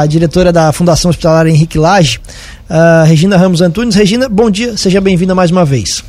a 0.00 0.06
diretora 0.06 0.52
da 0.52 0.72
Fundação 0.72 1.08
Hospitalar 1.08 1.48
Henrique 1.48 1.76
Lage, 1.76 2.20
uh, 2.70 3.04
Regina 3.04 3.36
Ramos 3.36 3.60
Antunes. 3.60 3.96
Regina, 3.96 4.28
bom 4.28 4.48
dia, 4.48 4.76
seja 4.76 5.00
bem-vinda 5.00 5.34
mais 5.34 5.50
uma 5.50 5.64
vez. 5.64 6.04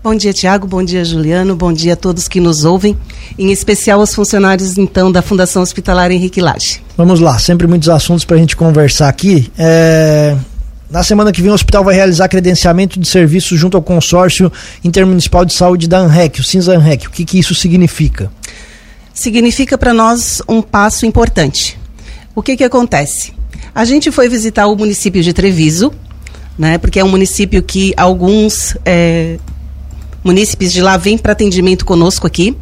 Bom 0.00 0.14
dia, 0.14 0.32
Tiago. 0.32 0.64
Bom 0.64 0.80
dia, 0.84 1.04
Juliano. 1.04 1.56
Bom 1.56 1.72
dia 1.72 1.94
a 1.94 1.96
todos 1.96 2.28
que 2.28 2.38
nos 2.38 2.64
ouvem, 2.64 2.96
em 3.36 3.50
especial 3.50 3.98
aos 3.98 4.14
funcionários, 4.14 4.78
então, 4.78 5.10
da 5.10 5.22
Fundação 5.22 5.60
Hospitalar 5.60 6.12
Henrique 6.12 6.40
Lage. 6.40 6.80
Vamos 6.96 7.18
lá, 7.18 7.36
sempre 7.40 7.66
muitos 7.66 7.88
assuntos 7.88 8.24
para 8.24 8.36
a 8.36 8.38
gente 8.38 8.54
conversar 8.54 9.08
aqui. 9.08 9.50
É... 9.58 10.36
Na 10.88 11.02
semana 11.02 11.32
que 11.32 11.42
vem, 11.42 11.50
o 11.50 11.54
hospital 11.54 11.82
vai 11.82 11.96
realizar 11.96 12.28
credenciamento 12.28 13.00
de 13.00 13.08
serviços 13.08 13.58
junto 13.58 13.76
ao 13.76 13.82
consórcio 13.82 14.52
intermunicipal 14.84 15.44
de 15.44 15.52
saúde 15.52 15.88
da 15.88 15.98
ANREC, 15.98 16.40
o 16.40 16.44
CINSA 16.44 16.76
ANREC. 16.76 17.08
O 17.08 17.10
que, 17.10 17.24
que 17.24 17.40
isso 17.40 17.56
significa? 17.56 18.30
Significa 19.12 19.76
para 19.76 19.92
nós 19.92 20.40
um 20.48 20.62
passo 20.62 21.04
importante 21.04 21.76
o 22.36 22.42
que 22.42 22.54
que 22.54 22.62
acontece? 22.62 23.32
A 23.74 23.86
gente 23.86 24.12
foi 24.12 24.28
visitar 24.28 24.66
o 24.66 24.76
município 24.76 25.22
de 25.22 25.32
Treviso, 25.32 25.90
né? 26.58 26.76
Porque 26.76 27.00
é 27.00 27.04
um 27.04 27.08
município 27.08 27.62
que 27.62 27.94
alguns 27.96 28.76
é, 28.84 29.38
munícipes 30.22 30.70
de 30.70 30.82
lá 30.82 30.98
vêm 30.98 31.16
para 31.16 31.32
atendimento 31.32 31.86
conosco 31.86 32.26
aqui. 32.26 32.54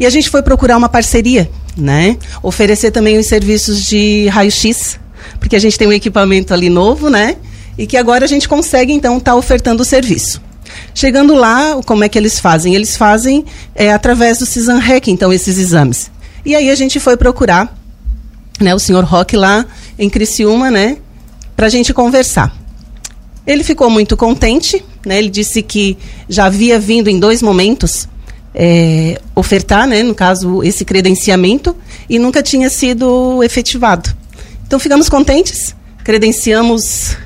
E 0.00 0.06
a 0.06 0.10
gente 0.10 0.30
foi 0.30 0.42
procurar 0.42 0.78
uma 0.78 0.88
parceria, 0.88 1.50
né? 1.76 2.16
Oferecer 2.42 2.92
também 2.92 3.18
os 3.18 3.26
serviços 3.26 3.84
de 3.84 4.26
raio-x, 4.28 4.98
porque 5.38 5.54
a 5.54 5.58
gente 5.58 5.78
tem 5.78 5.86
um 5.86 5.92
equipamento 5.92 6.54
ali 6.54 6.70
novo, 6.70 7.10
né? 7.10 7.36
E 7.76 7.86
que 7.86 7.98
agora 7.98 8.24
a 8.24 8.28
gente 8.28 8.48
consegue, 8.48 8.90
então, 8.90 9.18
estar 9.18 9.32
tá 9.32 9.36
ofertando 9.36 9.82
o 9.82 9.84
serviço. 9.84 10.40
Chegando 10.94 11.34
lá, 11.34 11.78
como 11.84 12.04
é 12.04 12.08
que 12.08 12.18
eles 12.18 12.40
fazem? 12.40 12.74
Eles 12.74 12.96
fazem 12.96 13.44
é, 13.74 13.92
através 13.92 14.38
do 14.38 14.46
CISANREC, 14.46 15.10
então, 15.10 15.30
esses 15.30 15.58
exames. 15.58 16.10
E 16.42 16.54
aí 16.54 16.70
a 16.70 16.74
gente 16.74 16.98
foi 16.98 17.18
procurar 17.18 17.79
né, 18.60 18.74
o 18.74 18.78
senhor 18.78 19.04
Roque 19.04 19.36
lá 19.36 19.64
em 19.98 20.08
Criciúma, 20.08 20.70
né, 20.70 20.98
para 21.56 21.66
a 21.66 21.70
gente 21.70 21.92
conversar. 21.92 22.54
Ele 23.46 23.64
ficou 23.64 23.90
muito 23.90 24.16
contente, 24.16 24.84
né, 25.04 25.18
ele 25.18 25.30
disse 25.30 25.62
que 25.62 25.96
já 26.28 26.44
havia 26.44 26.78
vindo 26.78 27.08
em 27.08 27.18
dois 27.18 27.42
momentos 27.42 28.08
é, 28.54 29.20
ofertar, 29.34 29.86
né, 29.86 30.02
no 30.02 30.14
caso, 30.14 30.62
esse 30.62 30.84
credenciamento 30.84 31.74
e 32.08 32.18
nunca 32.18 32.42
tinha 32.42 32.68
sido 32.68 33.42
efetivado. 33.42 34.14
Então 34.66 34.78
ficamos 34.78 35.08
contentes, 35.08 35.74
credenciamos, 36.04 37.16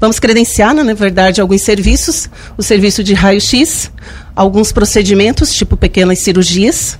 vamos 0.00 0.18
credenciar, 0.18 0.74
na 0.74 0.94
verdade, 0.94 1.40
alguns 1.40 1.62
serviços, 1.62 2.28
o 2.56 2.62
serviço 2.62 3.02
de 3.02 3.12
raio-x, 3.14 3.90
alguns 4.34 4.72
procedimentos, 4.72 5.52
tipo 5.52 5.76
pequenas 5.76 6.20
cirurgias 6.20 6.98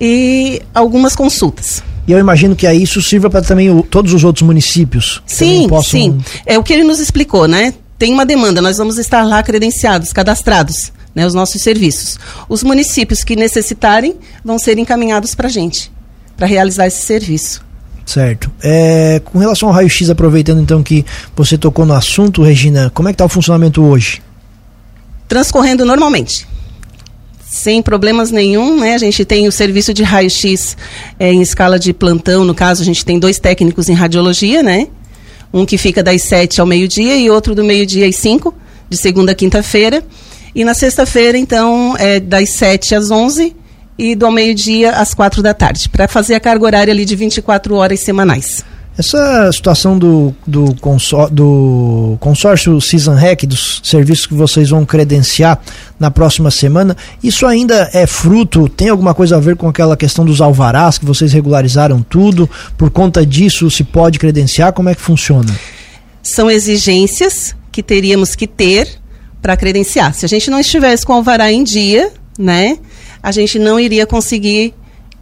e 0.00 0.62
algumas 0.74 1.14
consultas. 1.14 1.82
E 2.08 2.12
eu 2.12 2.18
imagino 2.18 2.56
que 2.56 2.66
aí 2.66 2.82
isso 2.82 3.02
sirva 3.02 3.28
para 3.28 3.42
também 3.42 3.70
o, 3.70 3.82
todos 3.82 4.14
os 4.14 4.24
outros 4.24 4.42
municípios. 4.42 5.22
Sim, 5.26 5.68
possam... 5.68 5.90
sim. 5.90 6.18
É 6.46 6.58
o 6.58 6.62
que 6.62 6.72
ele 6.72 6.82
nos 6.82 6.98
explicou, 6.98 7.46
né? 7.46 7.74
Tem 7.98 8.14
uma 8.14 8.24
demanda, 8.24 8.62
nós 8.62 8.78
vamos 8.78 8.96
estar 8.96 9.22
lá 9.24 9.42
credenciados, 9.42 10.10
cadastrados, 10.10 10.90
né, 11.14 11.26
os 11.26 11.34
nossos 11.34 11.60
serviços. 11.60 12.18
Os 12.48 12.62
municípios 12.62 13.22
que 13.22 13.36
necessitarem 13.36 14.16
vão 14.42 14.58
ser 14.58 14.78
encaminhados 14.78 15.34
para 15.34 15.48
a 15.48 15.50
gente, 15.50 15.92
para 16.34 16.46
realizar 16.46 16.86
esse 16.86 17.04
serviço. 17.04 17.62
Certo. 18.06 18.50
É, 18.62 19.20
com 19.22 19.38
relação 19.38 19.68
ao 19.68 19.74
raio-x, 19.74 20.08
aproveitando 20.08 20.62
então 20.62 20.82
que 20.82 21.04
você 21.36 21.58
tocou 21.58 21.84
no 21.84 21.92
assunto, 21.92 22.42
Regina, 22.42 22.90
como 22.94 23.08
é 23.08 23.12
que 23.12 23.16
está 23.16 23.26
o 23.26 23.28
funcionamento 23.28 23.84
hoje? 23.84 24.22
Transcorrendo 25.26 25.84
normalmente 25.84 26.46
sem 27.50 27.80
problemas 27.80 28.30
nenhum, 28.30 28.78
né? 28.78 28.94
A 28.94 28.98
gente 28.98 29.24
tem 29.24 29.48
o 29.48 29.52
serviço 29.52 29.94
de 29.94 30.02
raio-x 30.02 30.76
é, 31.18 31.32
em 31.32 31.40
escala 31.40 31.78
de 31.78 31.92
plantão, 31.92 32.44
no 32.44 32.54
caso, 32.54 32.82
a 32.82 32.84
gente 32.84 33.04
tem 33.04 33.18
dois 33.18 33.38
técnicos 33.38 33.88
em 33.88 33.94
radiologia, 33.94 34.62
né? 34.62 34.88
Um 35.52 35.64
que 35.64 35.78
fica 35.78 36.02
das 36.02 36.22
7 36.22 36.60
ao 36.60 36.66
meio-dia 36.66 37.16
e 37.16 37.30
outro 37.30 37.54
do 37.54 37.64
meio-dia 37.64 38.06
às 38.06 38.16
5, 38.16 38.54
de 38.90 38.98
segunda 38.98 39.32
a 39.32 39.34
quinta-feira. 39.34 40.04
E 40.54 40.62
na 40.62 40.74
sexta-feira, 40.74 41.38
então, 41.38 41.96
é 41.98 42.20
das 42.20 42.50
7 42.50 42.94
às 42.94 43.10
11 43.10 43.56
e 43.98 44.14
do 44.14 44.30
meio-dia 44.30 44.92
às 44.92 45.14
4 45.14 45.42
da 45.42 45.54
tarde, 45.54 45.88
para 45.88 46.06
fazer 46.06 46.34
a 46.34 46.40
carga 46.40 46.64
horária 46.64 46.92
ali 46.92 47.04
de 47.04 47.16
24 47.16 47.74
horas 47.74 48.00
semanais. 48.00 48.64
Essa 48.98 49.52
situação 49.52 49.96
do, 49.96 50.34
do, 50.44 50.74
consor, 50.80 51.30
do 51.30 52.16
consórcio 52.18 52.80
CISANREC, 52.80 53.46
dos 53.46 53.80
serviços 53.84 54.26
que 54.26 54.34
vocês 54.34 54.70
vão 54.70 54.84
credenciar 54.84 55.60
na 56.00 56.10
próxima 56.10 56.50
semana, 56.50 56.96
isso 57.22 57.46
ainda 57.46 57.88
é 57.92 58.08
fruto, 58.08 58.68
tem 58.68 58.88
alguma 58.88 59.14
coisa 59.14 59.36
a 59.36 59.40
ver 59.40 59.54
com 59.54 59.68
aquela 59.68 59.96
questão 59.96 60.24
dos 60.24 60.40
alvarás, 60.40 60.98
que 60.98 61.06
vocês 61.06 61.32
regularizaram 61.32 62.02
tudo? 62.02 62.50
Por 62.76 62.90
conta 62.90 63.24
disso 63.24 63.70
se 63.70 63.84
pode 63.84 64.18
credenciar? 64.18 64.72
Como 64.72 64.88
é 64.88 64.96
que 64.96 65.00
funciona? 65.00 65.56
São 66.20 66.50
exigências 66.50 67.54
que 67.70 67.84
teríamos 67.84 68.34
que 68.34 68.48
ter 68.48 68.98
para 69.40 69.56
credenciar. 69.56 70.12
Se 70.12 70.24
a 70.24 70.28
gente 70.28 70.50
não 70.50 70.58
estivesse 70.58 71.06
com 71.06 71.12
o 71.12 71.16
alvará 71.16 71.52
em 71.52 71.62
dia, 71.62 72.10
né, 72.36 72.76
a 73.22 73.30
gente 73.30 73.60
não 73.60 73.78
iria 73.78 74.04
conseguir 74.04 74.74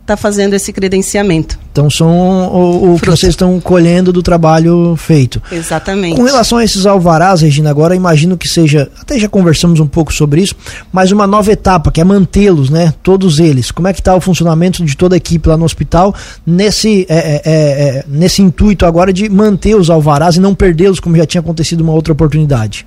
está 0.06 0.17
fazendo 0.17 0.55
esse 0.55 0.72
credenciamento. 0.72 1.59
Então 1.72 1.91
são 1.91 2.09
o, 2.09 2.94
o 2.94 3.00
que 3.00 3.11
vocês 3.11 3.31
estão 3.31 3.61
colhendo 3.61 4.12
do 4.12 4.22
trabalho 4.22 4.94
feito. 4.97 5.43
Exatamente. 5.50 6.17
Com 6.17 6.22
relação 6.22 6.59
a 6.59 6.65
esses 6.65 6.87
alvarás, 6.87 7.43
Regina, 7.43 7.69
agora 7.69 7.94
imagino 7.94 8.39
que 8.39 8.49
seja, 8.49 8.89
até 9.00 9.19
já 9.19 9.28
conversamos 9.28 9.81
um 9.81 9.87
pouco 9.87 10.15
sobre 10.15 10.41
isso, 10.43 10.55
mas 10.93 11.11
uma 11.11 11.27
nova 11.27 11.50
etapa, 11.50 11.91
que 11.91 12.00
é 12.00 12.05
mantê-los, 12.05 12.71
né? 12.71 12.95
Todos 13.03 13.41
eles. 13.41 13.72
Como 13.72 13.89
é 13.89 13.93
que 13.93 14.00
está 14.00 14.15
o 14.15 14.21
funcionamento 14.21 14.84
de 14.84 14.97
toda 14.97 15.16
a 15.16 15.19
equipe 15.19 15.49
lá 15.49 15.56
no 15.56 15.65
hospital 15.65 16.15
nesse, 16.47 17.05
é, 17.09 17.16
é, 17.16 17.43
é, 17.45 17.50
é, 17.53 18.05
nesse 18.06 18.41
intuito 18.41 18.87
agora 18.87 19.12
de 19.12 19.28
manter 19.28 19.75
os 19.75 19.91
alvarás 19.91 20.37
e 20.37 20.41
não 20.41 20.55
perdê-los, 20.55 21.00
como 21.00 21.16
já 21.16 21.27
tinha 21.27 21.41
acontecido 21.41 21.81
uma 21.81 21.93
outra 21.93 22.12
oportunidade? 22.12 22.87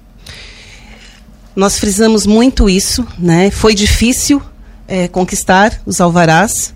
Nós 1.54 1.78
frisamos 1.78 2.26
muito 2.26 2.70
isso, 2.70 3.06
né? 3.18 3.52
Foi 3.52 3.76
difícil 3.76 4.42
é, 4.88 5.10
conquistar 5.10 5.82
os 5.86 6.00
alvarás, 6.00 6.74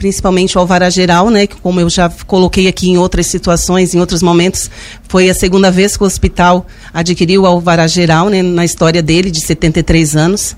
principalmente 0.00 0.56
o 0.56 0.60
Alvará 0.62 0.88
Geral, 0.88 1.28
né, 1.28 1.46
que 1.46 1.56
como 1.56 1.78
eu 1.78 1.90
já 1.90 2.10
coloquei 2.26 2.66
aqui 2.66 2.88
em 2.88 2.96
outras 2.96 3.26
situações, 3.26 3.94
em 3.94 4.00
outros 4.00 4.22
momentos, 4.22 4.70
foi 5.06 5.28
a 5.28 5.34
segunda 5.34 5.70
vez 5.70 5.94
que 5.94 6.02
o 6.02 6.06
hospital 6.06 6.66
adquiriu 6.92 7.42
o 7.42 7.46
Alvará 7.46 7.86
Geral, 7.86 8.30
né, 8.30 8.42
na 8.42 8.64
história 8.64 9.02
dele, 9.02 9.30
de 9.30 9.42
73 9.42 10.16
anos. 10.16 10.56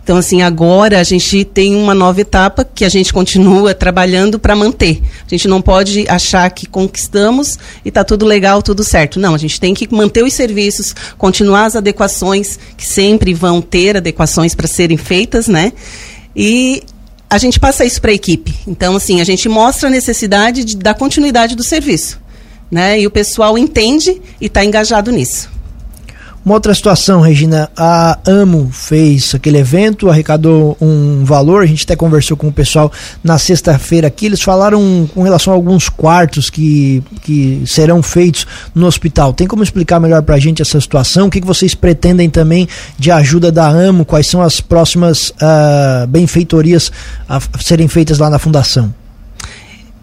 Então, 0.00 0.16
assim, 0.16 0.42
agora 0.42 1.00
a 1.00 1.02
gente 1.02 1.44
tem 1.44 1.74
uma 1.74 1.92
nova 1.92 2.20
etapa 2.20 2.64
que 2.64 2.84
a 2.84 2.88
gente 2.88 3.12
continua 3.12 3.74
trabalhando 3.74 4.38
para 4.38 4.54
manter. 4.54 5.02
A 5.26 5.28
gente 5.28 5.48
não 5.48 5.60
pode 5.60 6.08
achar 6.08 6.48
que 6.48 6.64
conquistamos 6.64 7.58
e 7.84 7.88
está 7.88 8.04
tudo 8.04 8.24
legal, 8.24 8.62
tudo 8.62 8.84
certo. 8.84 9.18
Não, 9.18 9.34
a 9.34 9.38
gente 9.38 9.60
tem 9.60 9.74
que 9.74 9.92
manter 9.92 10.22
os 10.22 10.32
serviços, 10.32 10.94
continuar 11.18 11.64
as 11.64 11.74
adequações, 11.74 12.60
que 12.76 12.86
sempre 12.86 13.34
vão 13.34 13.60
ter 13.60 13.96
adequações 13.96 14.54
para 14.54 14.68
serem 14.68 14.96
feitas, 14.96 15.48
né? 15.48 15.72
E 16.34 16.84
a 17.30 17.38
gente 17.38 17.60
passa 17.60 17.84
isso 17.84 18.00
para 18.00 18.10
a 18.10 18.14
equipe. 18.14 18.54
Então, 18.66 18.96
assim, 18.96 19.20
a 19.20 19.24
gente 19.24 19.48
mostra 19.48 19.88
a 19.88 19.90
necessidade 19.90 20.64
de, 20.64 20.76
da 20.76 20.94
continuidade 20.94 21.54
do 21.54 21.62
serviço. 21.62 22.20
Né? 22.70 23.00
E 23.00 23.06
o 23.06 23.10
pessoal 23.10 23.58
entende 23.58 24.20
e 24.40 24.46
está 24.46 24.64
engajado 24.64 25.10
nisso. 25.10 25.50
Uma 26.48 26.54
outra 26.54 26.74
situação, 26.74 27.20
Regina, 27.20 27.68
a 27.76 28.18
AMO 28.26 28.70
fez 28.72 29.34
aquele 29.34 29.58
evento, 29.58 30.08
arrecadou 30.08 30.78
um 30.80 31.22
valor, 31.22 31.62
a 31.62 31.66
gente 31.66 31.84
até 31.84 31.94
conversou 31.94 32.38
com 32.38 32.48
o 32.48 32.52
pessoal 32.52 32.90
na 33.22 33.36
sexta-feira 33.36 34.08
aqui, 34.08 34.24
eles 34.24 34.40
falaram 34.40 35.06
com 35.12 35.22
relação 35.22 35.52
a 35.52 35.56
alguns 35.56 35.90
quartos 35.90 36.48
que, 36.48 37.02
que 37.20 37.62
serão 37.66 38.02
feitos 38.02 38.46
no 38.74 38.86
hospital. 38.86 39.34
Tem 39.34 39.46
como 39.46 39.62
explicar 39.62 40.00
melhor 40.00 40.22
para 40.22 40.36
a 40.36 40.40
gente 40.40 40.62
essa 40.62 40.80
situação? 40.80 41.26
O 41.26 41.30
que, 41.30 41.42
que 41.42 41.46
vocês 41.46 41.74
pretendem 41.74 42.30
também 42.30 42.66
de 42.98 43.10
ajuda 43.10 43.52
da 43.52 43.68
AMO? 43.68 44.06
Quais 44.06 44.26
são 44.26 44.40
as 44.40 44.58
próximas 44.58 45.28
uh, 45.28 46.06
benfeitorias 46.06 46.90
a 47.28 47.42
serem 47.60 47.88
feitas 47.88 48.18
lá 48.18 48.30
na 48.30 48.38
fundação? 48.38 48.94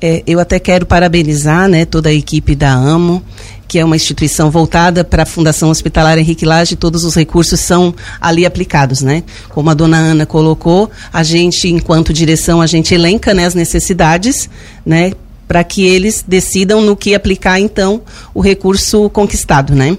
É, 0.02 0.24
eu 0.28 0.40
até 0.40 0.60
quero 0.60 0.86
parabenizar 0.86 1.70
né, 1.70 1.86
toda 1.86 2.10
a 2.10 2.14
equipe 2.14 2.54
da 2.54 2.72
AMO 2.72 3.24
que 3.68 3.80
é 3.80 3.86
uma 3.86 3.96
instituição 3.96 4.52
voltada 4.52 5.04
para 5.04 5.24
a 5.24 5.26
Fundação 5.26 5.70
Hospitalar 5.70 6.18
Henrique 6.18 6.46
Lage, 6.46 6.76
todos 6.76 7.04
os 7.04 7.16
recursos 7.16 7.60
são 7.60 7.94
ali 8.22 8.46
aplicados, 8.46 9.02
né? 9.02 9.24
Como 9.50 9.70
a 9.70 9.74
dona 9.74 9.98
Ana 9.98 10.26
colocou, 10.26 10.90
a 11.12 11.24
gente, 11.24 11.68
enquanto 11.68 12.14
direção, 12.14 12.62
a 12.62 12.68
gente 12.68 12.94
elenca 12.94 13.34
né, 13.34 13.46
as 13.46 13.56
necessidades, 13.56 14.50
né? 14.86 15.14
Para 15.48 15.64
que 15.64 15.86
eles 15.86 16.24
decidam 16.28 16.82
no 16.82 16.96
que 16.96 17.16
aplicar, 17.16 17.60
então, 17.60 18.02
o 18.34 18.42
recurso 18.42 19.10
conquistado, 19.10 19.74
né? 19.74 19.98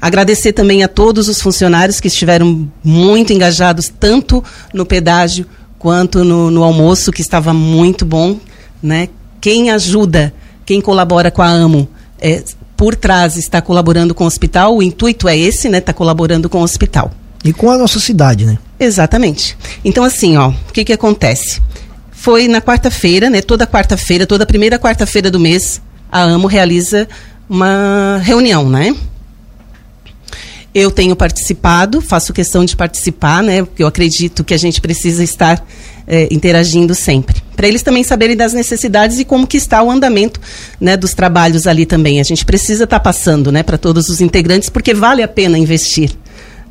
Agradecer 0.00 0.52
também 0.52 0.82
a 0.82 0.88
todos 0.88 1.28
os 1.28 1.40
funcionários 1.40 2.00
que 2.00 2.08
estiveram 2.08 2.68
muito 2.82 3.32
engajados, 3.32 3.88
tanto 3.88 4.42
no 4.72 4.84
pedágio 4.84 5.46
quanto 5.78 6.24
no, 6.24 6.50
no 6.50 6.62
almoço, 6.62 7.12
que 7.12 7.22
estava 7.22 7.54
muito 7.54 8.04
bom, 8.04 8.38
né? 8.82 9.08
Quem 9.44 9.70
ajuda, 9.70 10.32
quem 10.64 10.80
colabora 10.80 11.30
com 11.30 11.42
a 11.42 11.46
AMO, 11.46 11.86
é, 12.18 12.42
por 12.78 12.96
trás 12.96 13.36
está 13.36 13.60
colaborando 13.60 14.14
com 14.14 14.24
o 14.24 14.26
hospital, 14.26 14.74
o 14.74 14.82
intuito 14.82 15.28
é 15.28 15.36
esse, 15.36 15.68
né? 15.68 15.76
Está 15.76 15.92
colaborando 15.92 16.48
com 16.48 16.60
o 16.60 16.62
hospital. 16.62 17.12
E 17.44 17.52
com 17.52 17.70
a 17.70 17.76
nossa 17.76 18.00
cidade, 18.00 18.46
né? 18.46 18.56
Exatamente. 18.80 19.54
Então, 19.84 20.02
assim, 20.02 20.38
ó, 20.38 20.48
o 20.48 20.72
que 20.72 20.82
que 20.82 20.94
acontece? 20.94 21.60
Foi 22.10 22.48
na 22.48 22.62
quarta-feira, 22.62 23.28
né? 23.28 23.42
Toda 23.42 23.66
quarta-feira, 23.66 24.26
toda 24.26 24.46
primeira 24.46 24.78
quarta-feira 24.78 25.30
do 25.30 25.38
mês, 25.38 25.78
a 26.10 26.22
AMO 26.22 26.46
realiza 26.46 27.06
uma 27.46 28.22
reunião, 28.24 28.70
né? 28.70 28.96
Eu 30.74 30.90
tenho 30.90 31.14
participado, 31.14 32.00
faço 32.00 32.32
questão 32.32 32.64
de 32.64 32.76
participar, 32.76 33.42
né? 33.42 33.62
Porque 33.62 33.82
eu 33.82 33.86
acredito 33.86 34.42
que 34.42 34.52
a 34.52 34.56
gente 34.56 34.80
precisa 34.80 35.22
estar 35.22 35.64
é, 36.06 36.28
interagindo 36.30 36.94
sempre. 36.94 37.42
Para 37.56 37.68
eles 37.68 37.82
também 37.82 38.02
saberem 38.02 38.36
das 38.36 38.52
necessidades 38.52 39.18
e 39.18 39.24
como 39.24 39.46
que 39.46 39.56
está 39.56 39.82
o 39.82 39.90
andamento 39.90 40.40
né, 40.80 40.96
dos 40.96 41.14
trabalhos 41.14 41.66
ali 41.66 41.86
também. 41.86 42.20
A 42.20 42.24
gente 42.24 42.44
precisa 42.44 42.84
estar 42.84 42.98
tá 42.98 43.02
passando 43.02 43.52
né, 43.52 43.62
para 43.62 43.78
todos 43.78 44.08
os 44.08 44.20
integrantes, 44.20 44.68
porque 44.68 44.92
vale 44.92 45.22
a 45.22 45.28
pena 45.28 45.56
investir. 45.56 46.10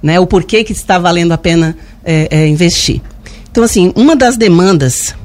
Né, 0.01 0.19
o 0.19 0.27
porquê 0.27 0.65
que 0.65 0.73
está 0.73 0.99
valendo 0.99 1.31
a 1.31 1.37
pena 1.37 1.77
é, 2.03 2.27
é, 2.29 2.47
investir. 2.47 3.01
Então, 3.49 3.63
assim, 3.63 3.93
uma 3.95 4.17
das 4.17 4.35
demandas 4.35 5.15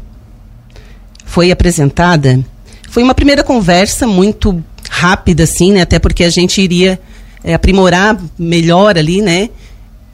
foi 1.25 1.51
apresentada, 1.51 2.39
foi 2.89 3.03
uma 3.03 3.15
primeira 3.15 3.43
conversa 3.43 4.07
muito 4.07 4.63
rápida, 4.89 5.43
assim, 5.43 5.73
né, 5.73 5.81
até 5.81 5.99
porque 5.99 6.23
a 6.23 6.31
gente 6.31 6.61
iria 6.61 7.01
é, 7.43 7.55
aprimorar 7.55 8.21
melhor 8.39 8.99
ali, 8.99 9.23
né? 9.23 9.51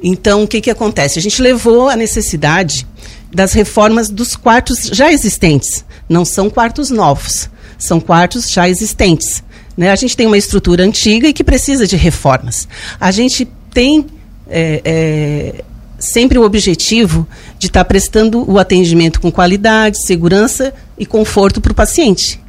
Então, 0.02 0.42
o 0.42 0.48
que, 0.48 0.60
que 0.60 0.70
acontece? 0.70 1.18
A 1.18 1.22
gente 1.22 1.40
levou 1.40 1.88
a 1.88 1.96
necessidade 1.96 2.86
das 3.32 3.52
reformas 3.52 4.10
dos 4.10 4.36
quartos 4.36 4.90
já 4.92 5.10
existentes. 5.10 5.84
Não 6.08 6.24
são 6.24 6.50
quartos 6.50 6.90
novos, 6.90 7.48
são 7.78 7.98
quartos 7.98 8.50
já 8.50 8.68
existentes. 8.68 9.42
Né? 9.76 9.90
A 9.90 9.96
gente 9.96 10.16
tem 10.16 10.26
uma 10.26 10.38
estrutura 10.38 10.84
antiga 10.84 11.26
e 11.26 11.32
que 11.32 11.42
precisa 11.42 11.86
de 11.86 11.96
reformas. 11.96 12.68
A 13.00 13.10
gente 13.10 13.48
tem 13.72 14.06
é, 14.48 14.82
é, 14.84 15.64
sempre 15.98 16.38
o 16.38 16.44
objetivo 16.44 17.26
de 17.58 17.66
estar 17.66 17.80
tá 17.80 17.84
prestando 17.84 18.48
o 18.48 18.58
atendimento 18.58 19.20
com 19.20 19.32
qualidade, 19.32 20.04
segurança 20.06 20.72
e 20.98 21.04
conforto 21.04 21.60
para 21.60 21.72
o 21.72 21.74
paciente. 21.74 22.40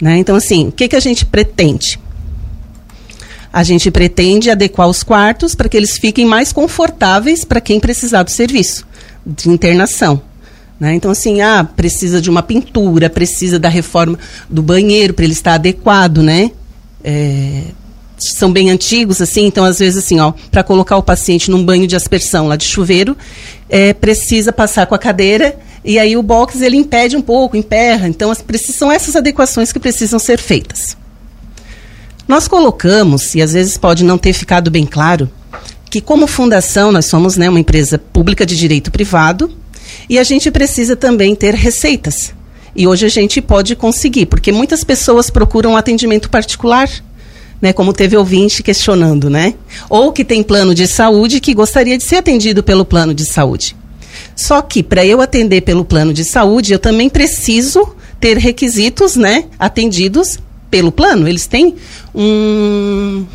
Né? 0.00 0.18
Então, 0.18 0.36
assim, 0.36 0.68
o 0.68 0.72
que, 0.72 0.88
que 0.88 0.96
a 0.96 1.00
gente 1.00 1.26
pretende? 1.26 1.98
A 3.52 3.62
gente 3.62 3.90
pretende 3.90 4.50
adequar 4.50 4.88
os 4.88 5.02
quartos 5.02 5.54
para 5.54 5.68
que 5.68 5.76
eles 5.76 5.98
fiquem 5.98 6.24
mais 6.24 6.52
confortáveis 6.52 7.44
para 7.44 7.60
quem 7.60 7.80
precisar 7.80 8.22
do 8.22 8.30
serviço 8.30 8.86
de 9.26 9.48
internação. 9.48 10.22
Né? 10.78 10.94
Então, 10.94 11.10
assim, 11.10 11.42
ah, 11.42 11.62
precisa 11.64 12.20
de 12.20 12.30
uma 12.30 12.42
pintura, 12.42 13.10
precisa 13.10 13.58
da 13.58 13.68
reforma 13.68 14.18
do 14.48 14.62
banheiro 14.62 15.12
para 15.12 15.24
ele 15.24 15.34
estar 15.34 15.54
adequado, 15.54 16.22
né? 16.22 16.50
É, 17.04 17.64
são 18.18 18.52
bem 18.52 18.70
antigos, 18.70 19.20
assim, 19.20 19.46
então 19.46 19.64
às 19.64 19.78
vezes 19.78 20.04
assim, 20.04 20.20
ó, 20.20 20.32
para 20.50 20.62
colocar 20.62 20.96
o 20.96 21.02
paciente 21.02 21.50
num 21.50 21.64
banho 21.64 21.86
de 21.86 21.96
aspersão 21.96 22.46
lá 22.46 22.56
de 22.56 22.64
chuveiro, 22.64 23.16
é, 23.68 23.94
precisa 23.94 24.52
passar 24.52 24.86
com 24.86 24.94
a 24.94 24.98
cadeira 24.98 25.58
e 25.82 25.98
aí 25.98 26.16
o 26.16 26.22
box 26.22 26.60
ele 26.60 26.76
impede 26.76 27.16
um 27.16 27.22
pouco, 27.22 27.56
emperra. 27.56 28.08
Então 28.08 28.30
as, 28.30 28.44
são 28.74 28.92
essas 28.92 29.16
adequações 29.16 29.72
que 29.72 29.78
precisam 29.78 30.18
ser 30.18 30.38
feitas. 30.38 30.96
Nós 32.30 32.46
colocamos, 32.46 33.34
e 33.34 33.42
às 33.42 33.54
vezes 33.54 33.76
pode 33.76 34.04
não 34.04 34.16
ter 34.16 34.32
ficado 34.32 34.70
bem 34.70 34.86
claro, 34.86 35.28
que 35.90 36.00
como 36.00 36.28
fundação 36.28 36.92
nós 36.92 37.06
somos 37.06 37.36
né, 37.36 37.48
uma 37.48 37.58
empresa 37.58 37.98
pública 37.98 38.46
de 38.46 38.56
direito 38.56 38.92
privado 38.92 39.50
e 40.08 40.16
a 40.16 40.22
gente 40.22 40.48
precisa 40.48 40.94
também 40.94 41.34
ter 41.34 41.56
receitas. 41.56 42.32
E 42.76 42.86
hoje 42.86 43.04
a 43.04 43.08
gente 43.08 43.42
pode 43.42 43.74
conseguir, 43.74 44.26
porque 44.26 44.52
muitas 44.52 44.84
pessoas 44.84 45.28
procuram 45.28 45.76
atendimento 45.76 46.30
particular, 46.30 46.88
né, 47.60 47.72
como 47.72 47.92
teve 47.92 48.16
ouvinte 48.16 48.62
questionando, 48.62 49.28
né? 49.28 49.54
Ou 49.88 50.12
que 50.12 50.24
tem 50.24 50.40
plano 50.40 50.72
de 50.72 50.86
saúde 50.86 51.40
que 51.40 51.52
gostaria 51.52 51.98
de 51.98 52.04
ser 52.04 52.18
atendido 52.18 52.62
pelo 52.62 52.84
plano 52.84 53.12
de 53.12 53.24
saúde. 53.24 53.74
Só 54.36 54.62
que 54.62 54.84
para 54.84 55.04
eu 55.04 55.20
atender 55.20 55.62
pelo 55.62 55.84
plano 55.84 56.14
de 56.14 56.24
saúde, 56.24 56.72
eu 56.72 56.78
também 56.78 57.10
preciso 57.10 57.92
ter 58.20 58.38
requisitos, 58.38 59.16
né, 59.16 59.46
atendidos 59.58 60.38
pelo 60.70 60.92
plano. 60.92 61.28
Eles 61.28 61.46
têm 61.46 61.74
um 62.14 63.26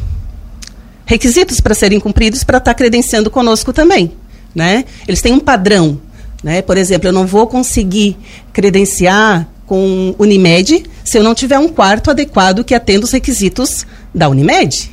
requisitos 1.06 1.62
para 1.62 1.76
serem 1.76 2.00
cumpridos 2.00 2.44
para 2.44 2.58
estar 2.58 2.72
tá 2.72 2.76
credenciando 2.76 3.30
conosco 3.30 3.72
também, 3.72 4.12
né? 4.54 4.86
Eles 5.08 5.22
têm 5.22 5.34
um 5.34 5.40
padrão, 5.40 6.02
né? 6.44 6.62
Por 6.62 6.78
exemplo, 6.78 7.08
eu 7.08 7.14
não 7.14 7.28
vou 7.28 7.46
conseguir 7.48 8.18
credenciar 8.52 9.48
com 9.66 10.16
Unimed 10.18 10.84
se 11.04 11.18
eu 11.18 11.24
não 11.24 11.36
tiver 11.36 11.60
um 11.60 11.68
quarto 11.68 12.10
adequado 12.12 12.64
que 12.64 12.74
atenda 12.74 13.06
os 13.06 13.12
requisitos 13.12 13.86
da 14.14 14.30
Unimed. 14.30 14.92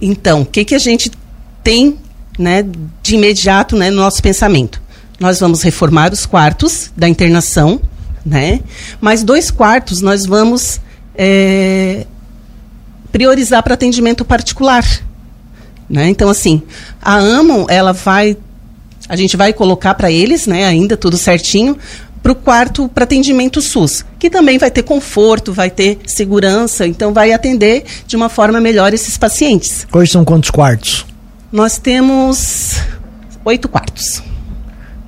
Então, 0.00 0.42
o 0.42 0.46
que, 0.46 0.64
que 0.64 0.74
a 0.74 0.78
gente 0.78 1.10
tem 1.62 1.98
né, 2.38 2.64
de 3.02 3.14
imediato 3.14 3.76
né, 3.76 3.90
no 3.90 3.96
nosso 3.96 4.22
pensamento? 4.22 4.80
Nós 5.18 5.38
vamos 5.38 5.62
reformar 5.62 6.12
os 6.12 6.24
quartos 6.24 6.90
da 6.96 7.08
internação, 7.08 7.80
né? 8.24 8.60
Mas 9.00 9.22
dois 9.22 9.50
quartos 9.50 10.00
nós 10.00 10.24
vamos 10.24 10.80
é, 11.22 12.06
priorizar 13.12 13.62
para 13.62 13.74
atendimento 13.74 14.24
particular. 14.24 14.82
Né? 15.88 16.08
Então, 16.08 16.30
assim, 16.30 16.62
a 17.02 17.16
AMO, 17.16 17.66
ela 17.68 17.92
vai, 17.92 18.38
a 19.06 19.16
gente 19.16 19.36
vai 19.36 19.52
colocar 19.52 19.92
para 19.94 20.10
eles, 20.10 20.46
né, 20.46 20.64
ainda 20.64 20.96
tudo 20.96 21.18
certinho, 21.18 21.76
para 22.22 22.32
o 22.32 22.34
quarto 22.34 22.88
para 22.88 23.04
atendimento 23.04 23.60
SUS, 23.60 24.04
que 24.18 24.30
também 24.30 24.56
vai 24.56 24.70
ter 24.70 24.82
conforto, 24.82 25.52
vai 25.52 25.68
ter 25.68 25.98
segurança, 26.06 26.86
então 26.86 27.12
vai 27.12 27.32
atender 27.32 27.84
de 28.06 28.16
uma 28.16 28.30
forma 28.30 28.58
melhor 28.58 28.94
esses 28.94 29.18
pacientes. 29.18 29.86
Hoje 29.92 30.12
são 30.12 30.24
quantos 30.24 30.50
quartos? 30.50 31.04
Nós 31.52 31.76
temos 31.76 32.76
oito 33.44 33.68
quartos. 33.68 34.22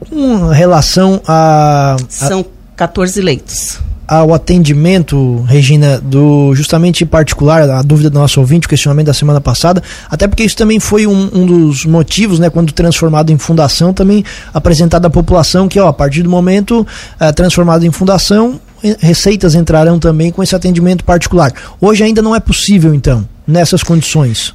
Com 0.08 0.48
relação 0.48 1.22
a. 1.26 1.96
São 2.08 2.44
14 2.76 3.20
leitos 3.20 3.78
ao 4.12 4.34
atendimento, 4.34 5.42
Regina, 5.48 5.98
do 5.98 6.54
justamente 6.54 7.02
particular, 7.06 7.62
a 7.70 7.80
dúvida 7.80 8.10
do 8.10 8.18
nosso 8.18 8.40
ouvinte, 8.40 8.66
o 8.66 8.68
questionamento 8.68 9.06
da 9.06 9.14
semana 9.14 9.40
passada, 9.40 9.82
até 10.10 10.28
porque 10.28 10.44
isso 10.44 10.54
também 10.54 10.78
foi 10.78 11.06
um, 11.06 11.30
um 11.32 11.46
dos 11.46 11.86
motivos, 11.86 12.38
né, 12.38 12.50
quando 12.50 12.72
transformado 12.72 13.30
em 13.30 13.38
fundação, 13.38 13.94
também 13.94 14.22
apresentado 14.52 15.06
à 15.06 15.10
população 15.10 15.66
que, 15.66 15.80
ó, 15.80 15.88
a 15.88 15.94
partir 15.94 16.22
do 16.22 16.28
momento 16.28 16.86
é, 17.18 17.32
transformado 17.32 17.86
em 17.86 17.90
fundação, 17.90 18.60
receitas 18.98 19.54
entrarão 19.54 19.98
também 19.98 20.30
com 20.30 20.42
esse 20.42 20.54
atendimento 20.54 21.04
particular. 21.04 21.50
Hoje 21.80 22.04
ainda 22.04 22.20
não 22.20 22.36
é 22.36 22.40
possível, 22.40 22.94
então, 22.94 23.26
nessas 23.46 23.82
condições. 23.82 24.54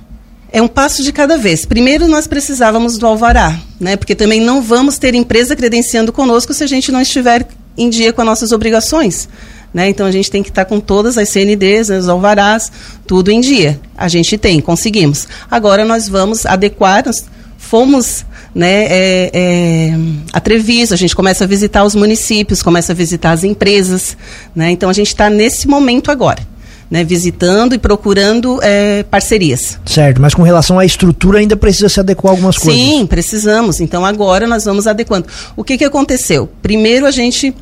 É 0.51 0.61
um 0.61 0.67
passo 0.67 1.03
de 1.03 1.11
cada 1.11 1.35
vez. 1.35 1.65
Primeiro, 1.65 2.07
nós 2.07 2.27
precisávamos 2.27 2.97
do 2.97 3.07
alvará, 3.07 3.59
né? 3.79 3.97
Porque 3.97 4.15
também 4.15 4.39
não 4.39 4.61
vamos 4.61 4.97
ter 4.97 5.13
empresa 5.15 5.55
credenciando 5.55 6.13
conosco 6.13 6.53
se 6.53 6.63
a 6.63 6.67
gente 6.67 6.91
não 6.91 7.01
estiver 7.01 7.45
em 7.77 7.89
dia 7.89 8.11
com 8.11 8.21
as 8.21 8.27
nossas 8.27 8.51
obrigações. 8.51 9.27
Né? 9.73 9.89
Então 9.89 10.05
a 10.05 10.11
gente 10.11 10.31
tem 10.31 10.41
que 10.41 10.49
estar 10.49 10.65
com 10.65 10.79
todas 10.79 11.17
as 11.17 11.29
CNDs, 11.29 11.89
os 11.89 12.09
alvarás, 12.09 12.71
tudo 13.05 13.29
em 13.29 13.39
dia. 13.39 13.79
A 13.95 14.07
gente 14.07 14.37
tem, 14.37 14.59
conseguimos. 14.59 15.27
Agora 15.51 15.85
nós 15.85 16.07
vamos 16.07 16.45
adequar, 16.45 17.03
nós 17.05 17.25
fomos 17.57 18.25
né, 18.55 18.85
é, 18.89 19.31
é, 19.33 19.97
a 20.33 20.39
Treviso, 20.39 20.93
a 20.93 20.97
gente 20.97 21.15
começa 21.15 21.43
a 21.43 21.47
visitar 21.47 21.83
os 21.83 21.93
municípios, 21.93 22.63
começa 22.63 22.93
a 22.93 22.95
visitar 22.95 23.31
as 23.31 23.43
empresas. 23.43 24.17
Né? 24.55 24.71
Então 24.71 24.89
a 24.89 24.93
gente 24.93 25.07
está 25.07 25.29
nesse 25.29 25.67
momento 25.67 26.11
agora. 26.11 26.41
Né, 26.89 27.03
visitando 27.03 27.75
e 27.75 27.77
procurando 27.77 28.61
é, 28.63 29.03
parcerias. 29.03 29.77
Certo, 29.85 30.21
mas 30.21 30.33
com 30.33 30.41
relação 30.41 30.79
à 30.79 30.85
estrutura 30.85 31.39
ainda 31.39 31.57
precisa 31.57 31.89
se 31.89 31.99
adequar 31.99 32.31
algumas 32.31 32.57
coisas. 32.57 32.81
Sim, 32.81 33.05
precisamos. 33.05 33.81
Então 33.81 34.05
agora 34.05 34.47
nós 34.47 34.63
vamos 34.63 34.87
adequando. 34.87 35.27
O 35.57 35.65
que, 35.65 35.77
que 35.77 35.83
aconteceu? 35.83 36.47
Primeiro 36.61 37.05
a 37.05 37.11
gente 37.11 37.53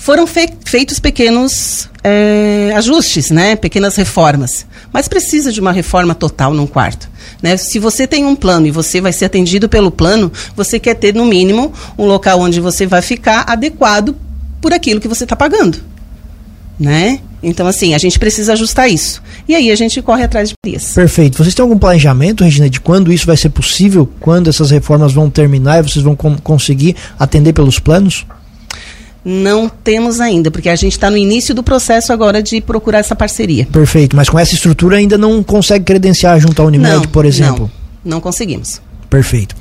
foram 0.00 0.26
fe 0.26 0.48
feitos 0.64 0.98
pequenos 0.98 1.88
é, 2.02 2.72
ajustes, 2.74 3.30
né, 3.30 3.54
pequenas 3.54 3.94
reformas. 3.96 4.66
Mas 4.92 5.06
precisa 5.06 5.52
de 5.52 5.60
uma 5.60 5.72
reforma 5.72 6.14
total 6.14 6.54
num 6.54 6.66
quarto. 6.66 7.08
Né? 7.42 7.56
Se 7.56 7.78
você 7.78 8.06
tem 8.06 8.24
um 8.24 8.34
plano 8.34 8.66
e 8.66 8.70
você 8.70 9.00
vai 9.00 9.12
ser 9.12 9.26
atendido 9.26 9.68
pelo 9.68 9.90
plano, 9.90 10.32
você 10.56 10.78
quer 10.78 10.94
ter 10.94 11.14
no 11.14 11.24
mínimo 11.24 11.72
um 11.98 12.06
local 12.06 12.40
onde 12.40 12.60
você 12.60 12.86
vai 12.86 13.02
ficar 13.02 13.44
adequado 13.46 14.16
por 14.60 14.72
aquilo 14.72 15.00
que 15.00 15.08
você 15.08 15.24
está 15.24 15.36
pagando 15.36 15.90
né? 16.80 17.20
Então, 17.42 17.66
assim, 17.66 17.94
a 17.94 17.98
gente 17.98 18.18
precisa 18.18 18.54
ajustar 18.54 18.90
isso. 18.90 19.22
E 19.46 19.54
aí 19.54 19.70
a 19.70 19.76
gente 19.76 20.00
corre 20.00 20.24
atrás 20.24 20.48
de 20.48 20.54
isso. 20.66 20.94
Perfeito. 20.94 21.36
Vocês 21.36 21.54
têm 21.54 21.62
algum 21.62 21.78
planejamento, 21.78 22.42
Regina, 22.42 22.70
de 22.70 22.80
quando 22.80 23.12
isso 23.12 23.26
vai 23.26 23.36
ser 23.36 23.50
possível? 23.50 24.08
Quando 24.18 24.48
essas 24.48 24.70
reformas 24.70 25.12
vão 25.12 25.28
terminar 25.28 25.78
e 25.78 25.88
vocês 25.88 26.02
vão 26.02 26.16
conseguir 26.16 26.96
atender 27.18 27.52
pelos 27.52 27.78
planos? 27.78 28.26
Não 29.24 29.68
temos 29.68 30.20
ainda, 30.20 30.50
porque 30.50 30.68
a 30.68 30.76
gente 30.76 30.92
está 30.92 31.10
no 31.10 31.16
início 31.16 31.54
do 31.54 31.62
processo 31.62 32.12
agora 32.12 32.42
de 32.42 32.60
procurar 32.60 32.98
essa 32.98 33.14
parceria. 33.14 33.66
Perfeito, 33.66 34.16
mas 34.16 34.28
com 34.28 34.38
essa 34.38 34.54
estrutura 34.54 34.96
ainda 34.96 35.18
não 35.18 35.42
consegue 35.42 35.84
credenciar 35.84 36.40
junto 36.40 36.60
à 36.62 36.64
Unimed, 36.64 36.94
não, 36.94 37.02
por 37.02 37.24
exemplo? 37.24 37.70
Não, 38.04 38.12
não 38.12 38.20
conseguimos. 38.20 38.80
Perfeito. 39.10 39.56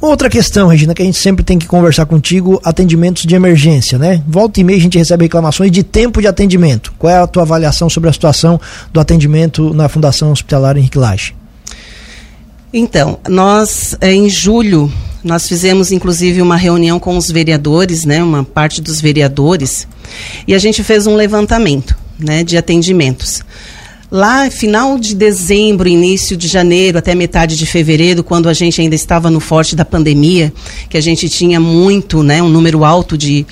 Outra 0.00 0.30
questão, 0.30 0.68
Regina, 0.68 0.94
que 0.94 1.02
a 1.02 1.04
gente 1.04 1.18
sempre 1.18 1.44
tem 1.44 1.58
que 1.58 1.66
conversar 1.66 2.06
contigo, 2.06 2.58
atendimentos 2.64 3.24
de 3.24 3.34
emergência, 3.34 3.98
né? 3.98 4.22
Volta 4.26 4.58
e 4.58 4.64
meia 4.64 4.78
a 4.78 4.80
gente 4.80 4.96
recebe 4.96 5.24
reclamações 5.24 5.70
de 5.70 5.82
tempo 5.82 6.20
de 6.20 6.26
atendimento. 6.26 6.94
Qual 6.98 7.12
é 7.12 7.18
a 7.18 7.26
tua 7.26 7.42
avaliação 7.42 7.90
sobre 7.90 8.08
a 8.08 8.12
situação 8.12 8.58
do 8.92 8.98
atendimento 8.98 9.74
na 9.74 9.88
Fundação 9.88 10.32
Hospitalar 10.32 10.78
Henrique 10.78 10.98
Laje? 10.98 11.34
Então, 12.78 13.18
nós 13.26 13.96
eh, 14.02 14.12
em 14.12 14.28
julho 14.28 14.92
nós 15.24 15.48
fizemos 15.48 15.90
inclusive 15.92 16.42
uma 16.42 16.58
reunião 16.58 17.00
com 17.00 17.16
os 17.16 17.30
vereadores, 17.30 18.04
né, 18.04 18.22
uma 18.22 18.44
parte 18.44 18.82
dos 18.82 19.00
vereadores, 19.00 19.88
e 20.46 20.54
a 20.54 20.58
gente 20.58 20.84
fez 20.84 21.06
um 21.06 21.16
levantamento, 21.16 21.96
né, 22.18 22.44
de 22.44 22.54
atendimentos. 22.58 23.40
Lá, 24.10 24.50
final 24.50 24.98
de 24.98 25.14
dezembro, 25.14 25.88
início 25.88 26.36
de 26.36 26.46
janeiro, 26.46 26.98
até 26.98 27.14
metade 27.14 27.56
de 27.56 27.64
fevereiro, 27.64 28.22
quando 28.22 28.46
a 28.46 28.52
gente 28.52 28.78
ainda 28.78 28.94
estava 28.94 29.30
no 29.30 29.40
forte 29.40 29.74
da 29.74 29.84
pandemia, 29.84 30.52
que 30.90 30.98
a 30.98 31.00
gente 31.00 31.30
tinha 31.30 31.58
muito, 31.58 32.22
né, 32.22 32.42
um 32.42 32.50
número 32.50 32.84
alto 32.84 33.16
de, 33.16 33.46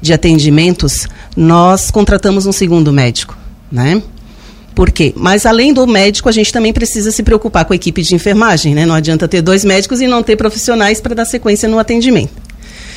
de 0.00 0.14
atendimentos, 0.14 1.06
nós 1.36 1.90
contratamos 1.90 2.46
um 2.46 2.52
segundo 2.52 2.90
médico, 2.90 3.36
né? 3.70 4.02
Por 4.74 4.90
quê? 4.90 5.12
Mas 5.16 5.46
além 5.46 5.72
do 5.72 5.86
médico, 5.86 6.28
a 6.28 6.32
gente 6.32 6.52
também 6.52 6.72
precisa 6.72 7.10
se 7.10 7.22
preocupar 7.22 7.64
com 7.64 7.72
a 7.72 7.76
equipe 7.76 8.02
de 8.02 8.14
enfermagem, 8.14 8.74
né? 8.74 8.86
Não 8.86 8.94
adianta 8.94 9.28
ter 9.28 9.42
dois 9.42 9.64
médicos 9.64 10.00
e 10.00 10.06
não 10.06 10.22
ter 10.22 10.36
profissionais 10.36 11.00
para 11.00 11.14
dar 11.14 11.24
sequência 11.24 11.68
no 11.68 11.78
atendimento. 11.78 12.32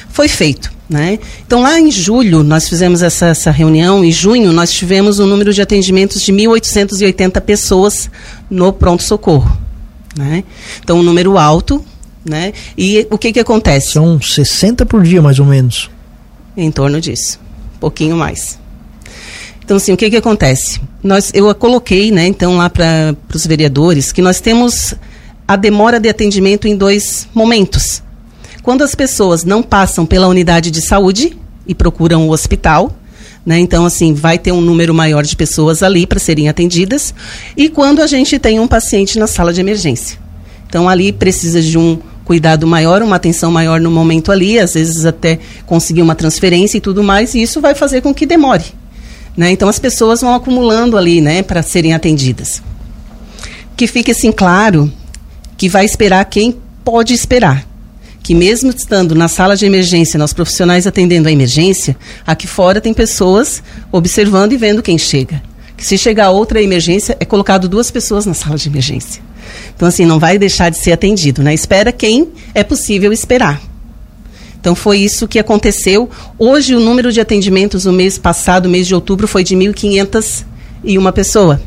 Foi 0.09 0.27
feito, 0.27 0.71
né? 0.87 1.17
Então 1.45 1.63
lá 1.63 1.79
em 1.79 1.89
julho 1.89 2.43
nós 2.43 2.69
fizemos 2.69 3.01
essa, 3.01 3.27
essa 3.27 3.49
reunião, 3.49 4.05
em 4.05 4.11
junho 4.11 4.53
nós 4.53 4.71
tivemos 4.71 5.19
um 5.19 5.25
número 5.25 5.51
de 5.51 5.61
atendimentos 5.61 6.21
de 6.21 6.31
1.880 6.31 7.41
pessoas 7.41 8.09
no 8.49 8.71
pronto-socorro, 8.71 9.57
né? 10.15 10.43
Então 10.83 10.99
um 10.99 11.03
número 11.03 11.37
alto, 11.37 11.83
né? 12.23 12.53
E 12.77 13.07
o 13.09 13.17
que 13.17 13.33
que 13.33 13.39
acontece? 13.39 13.93
São 13.93 14.21
60 14.21 14.85
por 14.85 15.01
dia 15.01 15.21
mais 15.21 15.39
ou 15.39 15.45
menos. 15.47 15.89
Em 16.55 16.71
torno 16.71 17.01
disso, 17.01 17.39
um 17.75 17.79
pouquinho 17.79 18.15
mais. 18.15 18.59
Então, 19.63 19.77
assim, 19.77 19.93
o 19.93 19.97
que 19.97 20.09
que 20.09 20.17
acontece? 20.17 20.79
Nós, 21.03 21.31
eu 21.33 21.53
coloquei, 21.53 22.11
né, 22.11 22.25
então, 22.25 22.55
lá 22.55 22.69
para 22.69 23.15
os 23.33 23.45
vereadores, 23.45 24.13
que 24.13 24.21
nós 24.21 24.39
temos 24.39 24.95
a 25.45 25.57
demora 25.57 25.99
de 25.99 26.07
atendimento 26.07 26.65
em 26.65 26.77
dois 26.77 27.27
momentos. 27.33 28.01
Quando 28.61 28.83
as 28.83 28.95
pessoas 28.95 29.43
não 29.43 29.61
passam 29.61 30.05
pela 30.05 30.29
unidade 30.29 30.71
de 30.71 30.81
saúde 30.81 31.37
e 31.67 31.75
procuram 31.75 32.29
o 32.29 32.31
hospital, 32.31 32.95
né, 33.45 33.59
então, 33.59 33.85
assim, 33.85 34.13
vai 34.13 34.37
ter 34.37 34.53
um 34.53 34.61
número 34.61 34.93
maior 34.93 35.23
de 35.23 35.35
pessoas 35.35 35.83
ali 35.83 36.07
para 36.07 36.19
serem 36.19 36.47
atendidas, 36.47 37.13
e 37.57 37.67
quando 37.67 38.01
a 38.01 38.07
gente 38.07 38.39
tem 38.39 38.61
um 38.61 38.67
paciente 38.67 39.19
na 39.19 39.27
sala 39.27 39.51
de 39.51 39.59
emergência. 39.59 40.17
Então, 40.65 40.87
ali 40.87 41.11
precisa 41.11 41.61
de 41.61 41.77
um 41.77 41.99
cuidado 42.23 42.65
maior, 42.65 43.01
uma 43.01 43.17
atenção 43.17 43.51
maior 43.51 43.81
no 43.81 43.91
momento 43.91 44.31
ali, 44.31 44.57
às 44.57 44.75
vezes 44.75 45.05
até 45.05 45.37
conseguir 45.65 46.01
uma 46.01 46.15
transferência 46.15 46.77
e 46.77 46.81
tudo 46.81 47.03
mais, 47.03 47.35
e 47.35 47.41
isso 47.41 47.59
vai 47.59 47.75
fazer 47.75 47.99
com 47.99 48.13
que 48.13 48.25
demore. 48.25 48.63
Né? 49.35 49.51
Então 49.51 49.67
as 49.67 49.79
pessoas 49.79 50.21
vão 50.21 50.33
acumulando 50.33 50.97
ali 50.97 51.21
né, 51.21 51.41
para 51.41 51.63
serem 51.63 51.93
atendidas. 51.93 52.61
Que 53.75 53.87
fique 53.87 54.11
assim 54.11 54.31
claro 54.31 54.91
que 55.57 55.67
vai 55.67 55.85
esperar 55.85 56.23
quem 56.25 56.55
pode 56.83 57.13
esperar. 57.13 57.65
Que 58.21 58.33
mesmo 58.33 58.69
estando 58.69 59.15
na 59.15 59.27
sala 59.27 59.55
de 59.55 59.65
emergência, 59.65 60.17
nós 60.17 60.33
profissionais 60.33 60.87
atendendo 60.87 61.27
a 61.27 61.31
emergência, 61.31 61.97
aqui 62.25 62.47
fora 62.47 62.79
tem 62.79 62.93
pessoas 62.93 63.61
observando 63.91 64.53
e 64.53 64.57
vendo 64.57 64.81
quem 64.81 64.97
chega. 64.97 65.41
Que 65.75 65.85
se 65.85 65.97
chegar 65.97 66.29
outra 66.29 66.61
emergência, 66.61 67.17
é 67.19 67.25
colocado 67.25 67.67
duas 67.67 67.91
pessoas 67.91 68.25
na 68.25 68.33
sala 68.33 68.55
de 68.55 68.69
emergência. 68.69 69.21
Então, 69.75 69.87
assim, 69.87 70.05
não 70.05 70.19
vai 70.19 70.37
deixar 70.37 70.69
de 70.69 70.77
ser 70.77 70.93
atendido, 70.93 71.43
né? 71.43 71.53
Espera 71.53 71.91
quem 71.91 72.29
é 72.53 72.63
possível 72.63 73.11
esperar. 73.11 73.61
Então 74.63 74.75
foi 74.75 74.99
isso 74.99 75.27
que 75.27 75.37
aconteceu. 75.37 76.09
Hoje 76.39 76.73
o 76.73 76.79
número 76.79 77.11
de 77.11 77.19
atendimentos 77.19 77.83
no 77.83 77.91
mês 77.91 78.17
passado, 78.17 78.69
mês 78.69 78.87
de 78.87 78.95
outubro, 78.95 79.27
foi 79.27 79.43
de 79.43 79.57
1.500 79.57 80.45
e 80.85 80.97
uma 80.97 81.11
pessoa. 81.11 81.61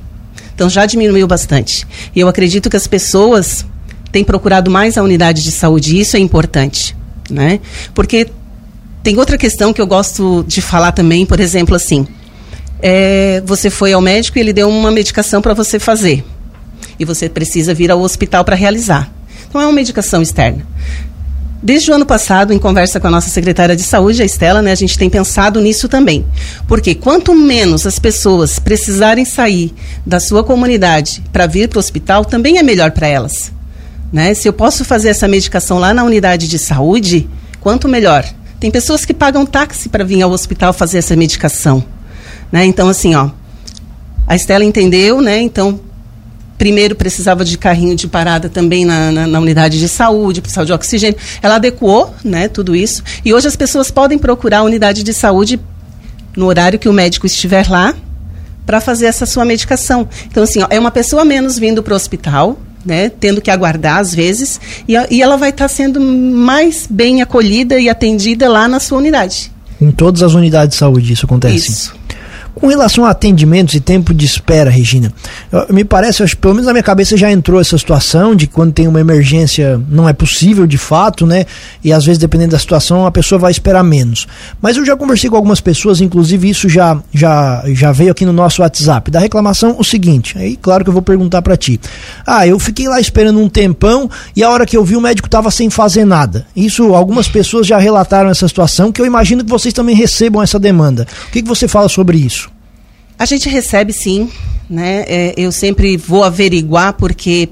Então 0.54 0.66
já 0.70 0.86
diminuiu 0.86 1.26
bastante. 1.26 1.86
E 2.14 2.20
eu 2.20 2.26
acredito 2.26 2.70
que 2.70 2.76
as 2.76 2.86
pessoas 2.86 3.66
têm 4.10 4.24
procurado 4.24 4.70
mais 4.70 4.96
a 4.96 5.02
unidade 5.02 5.42
de 5.42 5.52
saúde, 5.52 5.94
e 5.94 6.00
isso 6.00 6.16
é 6.16 6.20
importante, 6.20 6.96
né? 7.28 7.60
Porque 7.92 8.28
tem 9.02 9.18
outra 9.18 9.36
questão 9.36 9.74
que 9.74 9.80
eu 9.82 9.86
gosto 9.86 10.42
de 10.48 10.62
falar 10.62 10.92
também, 10.92 11.26
por 11.26 11.38
exemplo, 11.38 11.76
assim, 11.76 12.08
é, 12.80 13.42
você 13.44 13.68
foi 13.68 13.92
ao 13.92 14.00
médico 14.00 14.38
e 14.38 14.40
ele 14.40 14.54
deu 14.54 14.70
uma 14.70 14.90
medicação 14.90 15.42
para 15.42 15.52
você 15.52 15.78
fazer. 15.78 16.24
E 16.98 17.04
você 17.04 17.28
precisa 17.28 17.74
vir 17.74 17.90
ao 17.90 18.00
hospital 18.00 18.42
para 18.42 18.56
realizar. 18.56 19.12
Então 19.46 19.60
é 19.60 19.66
uma 19.66 19.72
medicação 19.72 20.22
externa. 20.22 20.66
Desde 21.66 21.90
o 21.90 21.94
ano 21.94 22.06
passado, 22.06 22.52
em 22.52 22.60
conversa 22.60 23.00
com 23.00 23.08
a 23.08 23.10
nossa 23.10 23.28
secretária 23.28 23.74
de 23.74 23.82
saúde, 23.82 24.22
a 24.22 24.24
Estela, 24.24 24.62
né, 24.62 24.70
a 24.70 24.76
gente 24.76 24.96
tem 24.96 25.10
pensado 25.10 25.60
nisso 25.60 25.88
também. 25.88 26.24
Porque 26.68 26.94
quanto 26.94 27.34
menos 27.34 27.84
as 27.84 27.98
pessoas 27.98 28.60
precisarem 28.60 29.24
sair 29.24 29.74
da 30.06 30.20
sua 30.20 30.44
comunidade 30.44 31.24
para 31.32 31.48
vir 31.48 31.68
para 31.68 31.78
o 31.78 31.80
hospital, 31.80 32.24
também 32.24 32.58
é 32.58 32.62
melhor 32.62 32.92
para 32.92 33.08
elas. 33.08 33.50
Né? 34.12 34.32
Se 34.32 34.46
eu 34.46 34.52
posso 34.52 34.84
fazer 34.84 35.08
essa 35.08 35.26
medicação 35.26 35.80
lá 35.80 35.92
na 35.92 36.04
unidade 36.04 36.46
de 36.46 36.56
saúde, 36.56 37.28
quanto 37.60 37.88
melhor. 37.88 38.24
Tem 38.60 38.70
pessoas 38.70 39.04
que 39.04 39.12
pagam 39.12 39.44
táxi 39.44 39.88
para 39.88 40.04
vir 40.04 40.22
ao 40.22 40.30
hospital 40.30 40.72
fazer 40.72 40.98
essa 40.98 41.16
medicação. 41.16 41.82
Né? 42.52 42.64
Então, 42.64 42.88
assim, 42.88 43.16
ó, 43.16 43.30
a 44.24 44.36
Estela 44.36 44.62
entendeu, 44.62 45.20
né? 45.20 45.40
Então, 45.40 45.80
primeiro 46.58 46.94
precisava 46.94 47.44
de 47.44 47.56
carrinho 47.58 47.94
de 47.94 48.08
parada 48.08 48.48
também 48.48 48.84
na, 48.84 49.12
na, 49.12 49.26
na, 49.26 49.40
unidade 49.40 49.78
de 49.78 49.88
saúde, 49.88 50.40
precisava 50.40 50.66
de 50.66 50.72
oxigênio. 50.72 51.18
Ela 51.42 51.56
adequou 51.56 52.14
né, 52.24 52.48
tudo 52.48 52.74
isso. 52.74 53.02
E 53.24 53.32
hoje 53.32 53.46
as 53.46 53.56
pessoas 53.56 53.90
podem 53.90 54.18
procurar 54.18 54.58
a 54.58 54.62
unidade 54.62 55.02
de 55.02 55.12
saúde 55.12 55.60
no 56.36 56.46
horário 56.46 56.78
que 56.78 56.88
o 56.88 56.92
médico 56.92 57.26
estiver 57.26 57.68
lá 57.68 57.94
para 58.64 58.80
fazer 58.80 59.06
essa 59.06 59.24
sua 59.24 59.44
medicação. 59.44 60.08
Então, 60.26 60.42
assim, 60.42 60.60
ó, 60.62 60.66
é 60.68 60.78
uma 60.78 60.90
pessoa 60.90 61.24
menos 61.24 61.58
vindo 61.58 61.82
para 61.82 61.92
o 61.92 61.96
hospital, 61.96 62.58
né, 62.84 63.08
tendo 63.08 63.40
que 63.40 63.50
aguardar 63.50 63.98
às 63.98 64.14
vezes, 64.14 64.60
e, 64.88 64.94
e 65.10 65.22
ela 65.22 65.36
vai 65.36 65.50
estar 65.50 65.64
tá 65.64 65.68
sendo 65.68 66.00
mais 66.00 66.86
bem 66.88 67.22
acolhida 67.22 67.78
e 67.78 67.88
atendida 67.88 68.48
lá 68.48 68.66
na 68.68 68.80
sua 68.80 68.98
unidade. 68.98 69.52
Em 69.80 69.90
todas 69.90 70.22
as 70.22 70.34
unidades 70.34 70.74
de 70.74 70.78
saúde 70.78 71.12
isso 71.12 71.26
acontece? 71.26 71.70
Isso. 71.70 72.05
Com 72.58 72.68
relação 72.68 73.04
a 73.04 73.10
atendimentos 73.10 73.74
e 73.74 73.80
tempo 73.80 74.14
de 74.14 74.24
espera, 74.24 74.70
Regina, 74.70 75.12
me 75.68 75.84
parece, 75.84 76.22
acho, 76.22 76.38
pelo 76.38 76.54
menos 76.54 76.66
na 76.66 76.72
minha 76.72 76.82
cabeça 76.82 77.14
já 77.14 77.30
entrou 77.30 77.60
essa 77.60 77.76
situação 77.76 78.34
de 78.34 78.46
quando 78.46 78.72
tem 78.72 78.88
uma 78.88 78.98
emergência 78.98 79.78
não 79.90 80.08
é 80.08 80.14
possível 80.14 80.66
de 80.66 80.78
fato, 80.78 81.26
né? 81.26 81.44
E 81.84 81.92
às 81.92 82.06
vezes, 82.06 82.18
dependendo 82.18 82.52
da 82.52 82.58
situação, 82.58 83.04
a 83.04 83.10
pessoa 83.10 83.38
vai 83.38 83.50
esperar 83.50 83.84
menos. 83.84 84.26
Mas 84.60 84.78
eu 84.78 84.86
já 84.86 84.96
conversei 84.96 85.28
com 85.28 85.36
algumas 85.36 85.60
pessoas, 85.60 86.00
inclusive 86.00 86.48
isso 86.48 86.66
já, 86.66 86.98
já, 87.12 87.62
já 87.66 87.92
veio 87.92 88.10
aqui 88.10 88.24
no 88.24 88.32
nosso 88.32 88.62
WhatsApp, 88.62 89.10
da 89.10 89.20
reclamação 89.20 89.76
o 89.78 89.84
seguinte, 89.84 90.38
aí 90.38 90.56
claro 90.56 90.82
que 90.82 90.88
eu 90.88 90.94
vou 90.94 91.02
perguntar 91.02 91.42
para 91.42 91.58
ti. 91.58 91.78
Ah, 92.26 92.46
eu 92.46 92.58
fiquei 92.58 92.88
lá 92.88 92.98
esperando 92.98 93.38
um 93.38 93.50
tempão 93.50 94.10
e 94.34 94.42
a 94.42 94.48
hora 94.48 94.64
que 94.64 94.78
eu 94.78 94.84
vi 94.84 94.96
o 94.96 95.00
médico 95.00 95.28
estava 95.28 95.50
sem 95.50 95.68
fazer 95.68 96.06
nada. 96.06 96.46
Isso, 96.56 96.94
algumas 96.94 97.28
pessoas 97.28 97.66
já 97.66 97.76
relataram 97.76 98.30
essa 98.30 98.48
situação, 98.48 98.90
que 98.90 99.00
eu 99.00 99.04
imagino 99.04 99.44
que 99.44 99.50
vocês 99.50 99.74
também 99.74 99.94
recebam 99.94 100.42
essa 100.42 100.58
demanda. 100.58 101.06
O 101.28 101.32
que, 101.32 101.42
que 101.42 101.48
você 101.48 101.68
fala 101.68 101.88
sobre 101.88 102.16
isso? 102.16 102.45
A 103.18 103.24
gente 103.24 103.48
recebe 103.48 103.92
sim, 103.92 104.30
né? 104.68 105.04
É, 105.06 105.34
eu 105.36 105.50
sempre 105.50 105.96
vou 105.96 106.22
averiguar 106.22 106.92
porque 106.94 107.48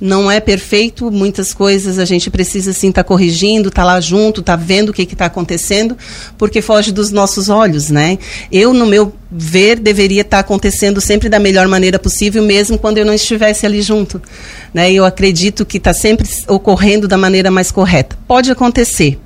não 0.00 0.30
é 0.30 0.40
perfeito, 0.40 1.10
muitas 1.10 1.54
coisas 1.54 1.98
a 1.98 2.04
gente 2.04 2.30
precisa 2.30 2.72
sim 2.72 2.90
estar 2.90 3.02
tá 3.02 3.08
corrigindo, 3.08 3.68
estar 3.68 3.82
tá 3.82 3.86
lá 3.86 4.00
junto, 4.00 4.40
estar 4.40 4.56
tá 4.56 4.62
vendo 4.62 4.90
o 4.90 4.92
que 4.92 5.02
está 5.02 5.26
acontecendo, 5.26 5.96
porque 6.36 6.60
foge 6.60 6.92
dos 6.92 7.10
nossos 7.10 7.48
olhos, 7.48 7.88
né? 7.88 8.18
Eu, 8.52 8.74
no 8.74 8.84
meu 8.84 9.14
ver, 9.30 9.78
deveria 9.78 10.20
estar 10.20 10.38
tá 10.38 10.40
acontecendo 10.40 11.00
sempre 11.00 11.28
da 11.28 11.38
melhor 11.38 11.66
maneira 11.66 11.98
possível, 11.98 12.42
mesmo 12.42 12.78
quando 12.78 12.98
eu 12.98 13.06
não 13.06 13.14
estivesse 13.14 13.64
ali 13.64 13.80
junto. 13.80 14.20
Né? 14.72 14.92
Eu 14.92 15.04
acredito 15.04 15.64
que 15.64 15.78
está 15.78 15.94
sempre 15.94 16.28
ocorrendo 16.46 17.08
da 17.08 17.16
maneira 17.16 17.50
mais 17.50 17.70
correta. 17.70 18.18
Pode 18.28 18.50
acontecer, 18.50 19.18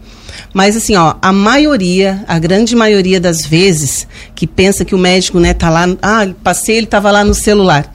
mas 0.53 0.77
assim, 0.77 0.97
ó, 0.97 1.15
a 1.23 1.33
maioria, 1.33 2.25
a 2.27 2.39
grande 2.39 2.75
maioria 2.75 3.21
das 3.21 3.47
vezes 3.47 4.07
que 4.35 4.47
pensa 4.47 4.85
que 4.85 4.95
o 4.95 4.99
médico, 4.99 5.39
né, 5.39 5.55
tá 5.55 5.71
lá, 5.71 5.87
ah, 6.03 6.29
passei, 6.43 6.77
ele 6.77 6.87
estava 6.87 7.11
lá 7.11 7.25
no 7.25 7.35
celular. 7.35 7.93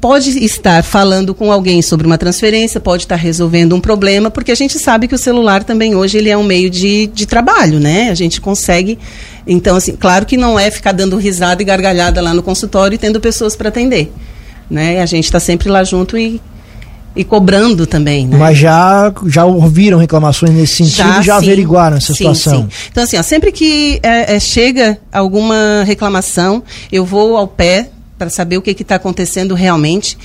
Pode 0.00 0.44
estar 0.44 0.84
falando 0.84 1.34
com 1.34 1.50
alguém 1.50 1.82
sobre 1.82 2.06
uma 2.06 2.16
transferência, 2.16 2.78
pode 2.78 3.02
estar 3.02 3.16
resolvendo 3.16 3.74
um 3.74 3.80
problema, 3.80 4.30
porque 4.30 4.52
a 4.52 4.54
gente 4.54 4.78
sabe 4.78 5.08
que 5.08 5.14
o 5.14 5.18
celular 5.18 5.64
também 5.64 5.96
hoje 5.96 6.18
ele 6.18 6.28
é 6.28 6.36
um 6.36 6.44
meio 6.44 6.70
de, 6.70 7.08
de 7.08 7.26
trabalho, 7.26 7.80
né? 7.80 8.08
A 8.08 8.14
gente 8.14 8.40
consegue. 8.40 8.96
Então, 9.44 9.74
assim, 9.74 9.96
claro 9.96 10.24
que 10.24 10.36
não 10.36 10.56
é 10.56 10.70
ficar 10.70 10.92
dando 10.92 11.16
risada 11.16 11.60
e 11.62 11.64
gargalhada 11.64 12.20
lá 12.20 12.32
no 12.32 12.44
consultório 12.44 12.94
e 12.94 12.98
tendo 12.98 13.20
pessoas 13.20 13.56
para 13.56 13.70
atender. 13.70 14.12
Né? 14.70 15.00
A 15.00 15.06
gente 15.06 15.24
está 15.24 15.40
sempre 15.40 15.68
lá 15.68 15.82
junto 15.82 16.16
e 16.16 16.40
e 17.18 17.24
cobrando 17.24 17.84
também. 17.84 18.28
Né? 18.28 18.38
Mas 18.38 18.56
já, 18.56 19.12
já 19.26 19.44
ouviram 19.44 19.98
reclamações 19.98 20.52
nesse 20.52 20.76
sentido 20.76 21.08
já, 21.08 21.20
e 21.20 21.22
já 21.24 21.40
sim, 21.40 21.46
averiguaram 21.46 21.96
essa 21.96 22.14
sim, 22.14 22.18
situação. 22.18 22.62
Sim. 22.62 22.68
Então, 22.92 23.02
assim, 23.02 23.18
ó, 23.18 23.22
sempre 23.24 23.50
que 23.50 23.98
é, 24.04 24.36
é, 24.36 24.40
chega 24.40 24.96
alguma 25.12 25.82
reclamação, 25.84 26.62
eu 26.92 27.04
vou 27.04 27.36
ao 27.36 27.48
pé 27.48 27.90
para 28.16 28.30
saber 28.30 28.56
o 28.56 28.62
que 28.62 28.70
está 28.70 28.94
acontecendo 28.94 29.52
realmente. 29.56 30.16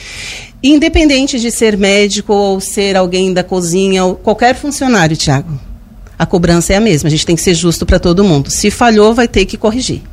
Independente 0.61 1.39
de 1.39 1.49
ser 1.49 1.75
médico 1.75 2.31
ou 2.31 2.59
ser 2.61 2.95
alguém 2.95 3.33
da 3.33 3.43
cozinha, 3.43 4.05
ou 4.05 4.13
qualquer 4.13 4.55
funcionário, 4.55 5.17
Tiago. 5.17 5.49
A 6.17 6.27
cobrança 6.27 6.73
é 6.73 6.75
a 6.75 6.79
mesma, 6.79 7.07
a 7.07 7.11
gente 7.11 7.25
tem 7.25 7.35
que 7.35 7.41
ser 7.41 7.55
justo 7.55 7.87
para 7.87 7.99
todo 7.99 8.23
mundo. 8.23 8.51
Se 8.51 8.69
falhou, 8.69 9.15
vai 9.15 9.27
ter 9.27 9.45
que 9.45 9.57
corrigir. 9.57 10.03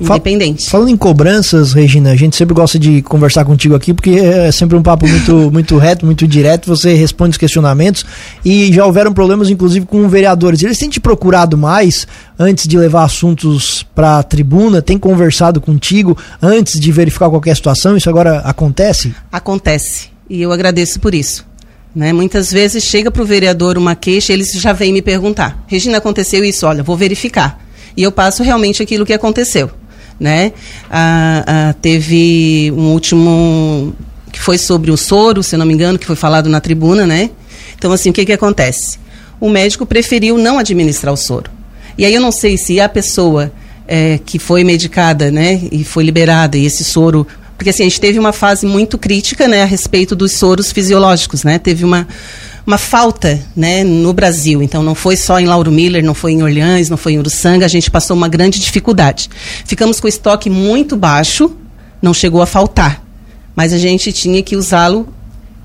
Independente. 0.00 0.68
Falando 0.68 0.88
em 0.88 0.96
cobranças, 0.96 1.72
Regina, 1.72 2.10
a 2.10 2.16
gente 2.16 2.34
sempre 2.36 2.54
gosta 2.54 2.78
de 2.78 3.02
conversar 3.02 3.44
contigo 3.44 3.74
aqui 3.74 3.94
porque 3.94 4.10
é 4.10 4.50
sempre 4.50 4.76
um 4.76 4.82
papo 4.82 5.06
muito, 5.06 5.32
muito 5.52 5.78
reto, 5.78 6.04
muito 6.04 6.26
direto. 6.26 6.66
Você 6.66 6.94
responde 6.94 7.32
os 7.32 7.38
questionamentos 7.38 8.04
e 8.44 8.72
já 8.72 8.84
houveram 8.84 9.12
problemas, 9.12 9.50
inclusive, 9.50 9.86
com 9.86 10.08
vereadores. 10.08 10.62
Eles 10.62 10.78
têm 10.78 10.88
te 10.88 11.00
procurado 11.00 11.56
mais 11.56 12.06
antes 12.38 12.66
de 12.66 12.76
levar 12.76 13.04
assuntos 13.04 13.86
para 13.94 14.18
a 14.18 14.22
tribuna? 14.22 14.82
Tem 14.82 14.98
conversado 14.98 15.60
contigo 15.60 16.16
antes 16.42 16.80
de 16.80 16.90
verificar 16.90 17.30
qualquer 17.30 17.54
situação? 17.54 17.96
Isso 17.96 18.10
agora 18.10 18.38
acontece? 18.40 19.14
Acontece. 19.30 20.08
E 20.28 20.42
eu 20.42 20.52
agradeço 20.52 20.98
por 20.98 21.14
isso. 21.14 21.46
Né? 21.94 22.12
Muitas 22.12 22.50
vezes 22.50 22.82
chega 22.82 23.10
para 23.10 23.22
o 23.22 23.26
vereador 23.26 23.78
uma 23.78 23.94
queixa, 23.94 24.32
eles 24.32 24.50
já 24.52 24.72
vêm 24.72 24.92
me 24.92 25.00
perguntar: 25.00 25.62
Regina, 25.68 25.98
aconteceu 25.98 26.44
isso? 26.44 26.66
Olha, 26.66 26.82
vou 26.82 26.96
verificar. 26.96 27.60
E 27.96 28.02
eu 28.02 28.10
passo 28.10 28.42
realmente 28.42 28.82
aquilo 28.82 29.06
que 29.06 29.12
aconteceu 29.12 29.70
né? 30.18 30.52
Ah, 30.90 31.44
ah, 31.46 31.74
teve 31.80 32.72
um 32.76 32.92
último 32.92 33.94
que 34.32 34.40
foi 34.40 34.58
sobre 34.58 34.90
o 34.90 34.96
soro, 34.96 35.42
se 35.42 35.56
não 35.56 35.66
me 35.66 35.74
engano, 35.74 35.98
que 35.98 36.06
foi 36.06 36.16
falado 36.16 36.48
na 36.48 36.60
tribuna, 36.60 37.06
né? 37.06 37.30
Então, 37.76 37.92
assim, 37.92 38.10
o 38.10 38.12
que 38.12 38.24
que 38.24 38.32
acontece? 38.32 38.98
O 39.40 39.48
médico 39.48 39.86
preferiu 39.86 40.38
não 40.38 40.58
administrar 40.58 41.12
o 41.12 41.16
soro. 41.16 41.50
E 41.96 42.04
aí 42.04 42.14
eu 42.14 42.20
não 42.20 42.32
sei 42.32 42.56
se 42.56 42.80
a 42.80 42.88
pessoa 42.88 43.52
é, 43.86 44.18
que 44.24 44.38
foi 44.38 44.64
medicada, 44.64 45.30
né, 45.30 45.60
e 45.70 45.84
foi 45.84 46.02
liberada, 46.02 46.56
e 46.56 46.66
esse 46.66 46.82
soro 46.82 47.26
porque 47.56 47.70
assim, 47.70 47.84
a 47.84 47.86
gente 47.88 48.00
teve 48.00 48.18
uma 48.18 48.32
fase 48.32 48.66
muito 48.66 48.98
crítica, 48.98 49.46
né, 49.46 49.62
a 49.62 49.64
respeito 49.64 50.16
dos 50.16 50.32
soros 50.32 50.72
fisiológicos, 50.72 51.44
né? 51.44 51.58
Teve 51.58 51.84
uma 51.84 52.06
uma 52.66 52.78
falta 52.78 53.40
né, 53.54 53.84
no 53.84 54.12
Brasil. 54.12 54.62
Então, 54.62 54.82
não 54.82 54.94
foi 54.94 55.16
só 55.16 55.38
em 55.38 55.46
Lauro 55.46 55.70
Miller, 55.70 56.04
não 56.04 56.14
foi 56.14 56.32
em 56.32 56.42
Orleans, 56.42 56.88
não 56.88 56.96
foi 56.96 57.12
em 57.12 57.18
Uruçanga, 57.18 57.64
a 57.64 57.68
gente 57.68 57.90
passou 57.90 58.16
uma 58.16 58.28
grande 58.28 58.58
dificuldade. 58.58 59.28
Ficamos 59.66 60.00
com 60.00 60.06
o 60.06 60.08
estoque 60.08 60.48
muito 60.48 60.96
baixo, 60.96 61.54
não 62.00 62.14
chegou 62.14 62.40
a 62.40 62.46
faltar, 62.46 63.04
mas 63.54 63.72
a 63.72 63.78
gente 63.78 64.12
tinha 64.12 64.42
que 64.42 64.56
usá-lo 64.56 65.08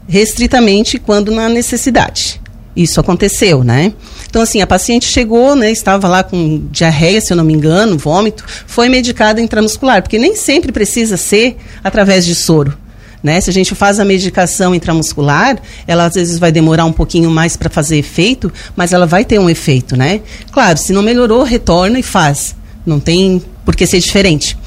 restritamente 0.08 0.98
quando 0.98 1.32
na 1.32 1.48
necessidade. 1.48 2.42
Isso 2.76 3.00
aconteceu, 3.00 3.64
né? 3.64 3.94
Então, 4.30 4.42
assim, 4.42 4.62
a 4.62 4.68
paciente 4.68 5.06
chegou, 5.06 5.56
né, 5.56 5.72
estava 5.72 6.08
lá 6.08 6.24
com 6.24 6.68
diarreia, 6.72 7.20
se 7.20 7.34
eu 7.34 7.38
não 7.38 7.44
me 7.44 7.54
engano, 7.54 7.98
vômito, 7.98 8.44
foi 8.68 8.88
medicada 8.90 9.42
intramuscular, 9.42 10.02
porque 10.02 10.20
nem 10.20 10.36
sempre 10.36 10.72
precisa 10.72 11.18
ser 11.18 11.58
através 11.84 12.26
de 12.26 12.36
soro. 12.36 12.78
Né? 13.22 13.42
Se 13.42 13.50
a 13.50 13.54
gente 13.54 13.76
faz 13.76 14.00
a 14.00 14.06
medicação 14.06 14.74
intramuscular, 14.74 15.60
ela 15.86 16.06
às 16.06 16.16
vezes 16.16 16.40
vai 16.40 16.52
demorar 16.52 16.86
um 16.86 16.94
pouquinho 16.94 17.30
mais 17.30 17.58
para 17.58 17.70
fazer 17.70 17.98
efeito, 17.98 18.52
mas 18.76 18.94
ela 18.94 19.06
vai 19.06 19.26
ter 19.26 19.40
um 19.40 19.50
efeito, 19.50 19.98
né? 19.98 20.22
Claro, 20.52 20.78
se 20.78 20.94
não 20.94 21.02
melhorou, 21.02 21.44
retorna 21.44 22.00
e 22.00 22.04
faz. 22.04 22.56
Não 22.86 23.00
tem 23.00 23.44
por 23.66 23.76
que 23.76 23.86
ser 23.86 24.00
diferente. 24.00 24.58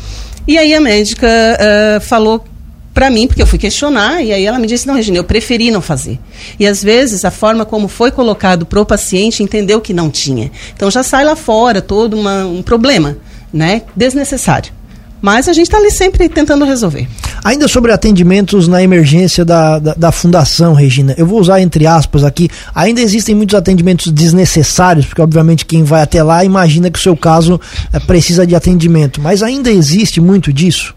E 0.47 0.59
aí 0.59 0.75
a 0.75 0.81
médica 0.81 1.27
uh, 1.27 2.01
falou 2.01 2.45
para 2.93 3.09
mim, 3.09 3.27
porque 3.27 3.41
eu 3.41 3.47
fui 3.47 3.59
questionar, 3.59 4.23
e 4.23 4.33
aí 4.33 4.45
ela 4.45 4.59
me 4.59 4.67
disse, 4.67 4.87
não, 4.87 4.95
Regina, 4.95 5.17
eu 5.17 5.25
preferi 5.25 5.71
não 5.71 5.81
fazer. 5.81 6.19
E 6.59 6.67
às 6.67 6.83
vezes 6.83 7.25
a 7.25 7.31
forma 7.31 7.65
como 7.65 7.89
foi 7.89 8.11
colocado 8.11 8.67
para 8.67 8.81
o 8.81 8.85
paciente 8.85 9.43
entendeu 9.43 9.81
que 9.81 9.95
não 9.95 10.11
tinha. 10.11 10.51
Então 10.75 10.91
já 10.91 11.03
sai 11.03 11.25
lá 11.25 11.35
fora 11.35 11.81
todo 11.81 12.15
uma, 12.15 12.45
um 12.45 12.63
problema, 12.63 13.17
né? 13.53 13.83
Desnecessário. 13.97 14.73
Mas 15.23 15.49
a 15.49 15.53
gente 15.53 15.67
está 15.67 15.79
ali 15.79 15.93
sempre 15.93 16.29
tentando 16.29 16.65
resolver. 16.65 17.07
Ainda 17.45 17.69
sobre 17.69 17.93
atendimentos 17.93 18.67
na 18.67 18.83
emergência 18.83 19.45
da, 19.45 19.79
da, 19.79 19.95
da, 19.95 20.13
fundação, 20.13 20.75
Regina, 20.75 21.15
eu 21.17 21.25
vou 21.25 21.41
usar 21.41 21.61
entre 21.61 21.87
aspas 21.87 22.25
aqui, 22.25 22.51
ainda 22.75 23.01
existem 23.01 23.35
muitos 23.35 23.55
atendimentos 23.55 24.11
desnecessários, 24.11 25.07
porque 25.07 25.23
obviamente 25.23 25.65
quem 25.65 25.85
vai 25.85 26.03
até 26.03 26.23
lá 26.23 26.45
imagina 26.45 26.91
que 26.91 26.99
o 26.99 27.03
seu 27.03 27.17
caso 27.17 27.61
é, 27.93 28.01
precisa 28.01 28.45
de 28.45 28.57
atendimento, 28.57 29.21
mas 29.21 29.43
ainda 29.45 29.71
existe 29.71 30.21
muito 30.21 30.53
disso? 30.53 30.95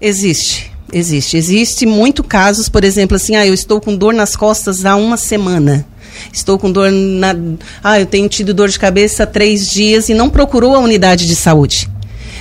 Existe, 0.00 0.70
existe. 0.92 1.36
Existe 1.36 1.86
muito 1.86 2.24
casos, 2.24 2.68
por 2.68 2.82
exemplo, 2.82 3.16
assim, 3.16 3.36
ah, 3.36 3.46
eu 3.46 3.54
estou 3.54 3.80
com 3.80 3.94
dor 3.94 4.12
nas 4.12 4.34
costas 4.34 4.84
há 4.84 4.96
uma 4.96 5.16
semana. 5.16 5.86
Estou 6.32 6.58
com 6.58 6.70
dor 6.70 6.90
na. 6.90 7.34
Ah, 7.82 8.00
eu 8.00 8.06
tenho 8.06 8.28
tido 8.28 8.52
dor 8.52 8.68
de 8.68 8.78
cabeça 8.78 9.22
há 9.22 9.26
três 9.26 9.68
dias 9.68 10.08
e 10.08 10.14
não 10.14 10.28
procurou 10.28 10.74
a 10.74 10.78
unidade 10.78 11.26
de 11.26 11.36
saúde. 11.36 11.88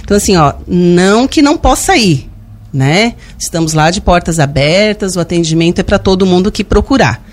Então, 0.09 0.17
assim, 0.17 0.35
ó, 0.37 0.53
não 0.67 1.27
que 1.27 1.39
não 1.39 1.55
possa 1.55 1.95
ir, 1.95 2.27
né? 2.73 3.13
Estamos 3.37 3.73
lá 3.73 3.91
de 3.91 4.01
portas 4.01 4.39
abertas, 4.39 5.15
o 5.15 5.19
atendimento 5.19 5.77
é 5.77 5.83
para 5.83 5.99
todo 5.99 6.25
mundo 6.25 6.51
que 6.51 6.63
procurar. 6.63 7.23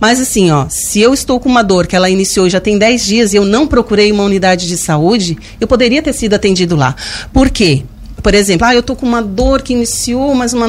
Mas 0.00 0.20
assim, 0.20 0.50
ó, 0.50 0.66
se 0.68 1.00
eu 1.00 1.14
estou 1.14 1.38
com 1.38 1.48
uma 1.48 1.62
dor 1.62 1.86
que 1.86 1.94
ela 1.94 2.10
iniciou 2.10 2.50
já 2.50 2.58
tem 2.58 2.76
10 2.76 3.04
dias 3.06 3.32
e 3.32 3.36
eu 3.36 3.44
não 3.44 3.68
procurei 3.68 4.10
uma 4.10 4.24
unidade 4.24 4.66
de 4.66 4.76
saúde, 4.76 5.38
eu 5.60 5.68
poderia 5.68 6.02
ter 6.02 6.12
sido 6.12 6.34
atendido 6.34 6.74
lá. 6.74 6.96
Por 7.32 7.50
quê? 7.50 7.84
Por 8.20 8.34
exemplo, 8.34 8.66
ah, 8.66 8.74
eu 8.74 8.80
estou 8.80 8.96
com 8.96 9.06
uma 9.06 9.22
dor 9.22 9.62
que 9.62 9.72
iniciou, 9.72 10.34
mas 10.34 10.52
uma 10.52 10.66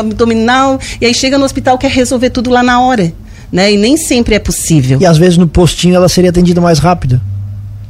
abdominal, 0.00 0.80
e 0.98 1.04
aí 1.04 1.12
chega 1.12 1.36
no 1.36 1.44
hospital 1.44 1.76
quer 1.76 1.90
resolver 1.90 2.30
tudo 2.30 2.48
lá 2.48 2.62
na 2.62 2.80
hora. 2.80 3.12
Né? 3.52 3.74
E 3.74 3.76
nem 3.76 3.98
sempre 3.98 4.34
é 4.34 4.38
possível. 4.38 4.98
E 4.98 5.04
às 5.04 5.18
vezes 5.18 5.36
no 5.36 5.46
postinho 5.46 5.94
ela 5.94 6.08
seria 6.08 6.30
atendida 6.30 6.58
mais 6.58 6.78
rápido 6.78 7.20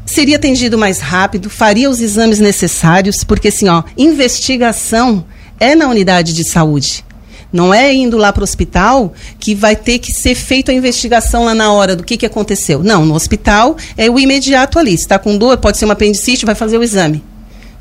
seria 0.04 0.36
atendido 0.36 0.78
mais 0.78 1.00
rápido, 1.00 1.48
faria 1.48 1.88
os 1.88 2.00
exames 2.00 2.38
necessários, 2.38 3.24
porque 3.24 3.48
assim, 3.48 3.68
ó, 3.68 3.82
investigação 3.96 5.24
é 5.58 5.74
na 5.74 5.88
unidade 5.88 6.32
de 6.32 6.44
saúde. 6.44 7.04
Não 7.52 7.72
é 7.72 7.92
indo 7.92 8.16
lá 8.16 8.32
para 8.32 8.40
o 8.40 8.44
hospital 8.44 9.12
que 9.38 9.54
vai 9.54 9.76
ter 9.76 9.98
que 9.98 10.10
ser 10.10 10.34
feita 10.34 10.72
a 10.72 10.74
investigação 10.74 11.44
lá 11.44 11.54
na 11.54 11.70
hora 11.70 11.94
do 11.94 12.02
que, 12.02 12.16
que 12.16 12.24
aconteceu. 12.24 12.82
Não, 12.82 13.04
no 13.04 13.14
hospital 13.14 13.76
é 13.96 14.10
o 14.10 14.18
imediato 14.18 14.78
ali. 14.78 14.92
Se 14.92 15.04
está 15.04 15.18
com 15.18 15.36
dor, 15.36 15.58
pode 15.58 15.76
ser 15.76 15.84
uma 15.84 15.92
apendicite, 15.92 16.46
vai 16.46 16.54
fazer 16.54 16.78
o 16.78 16.82
exame. 16.82 17.22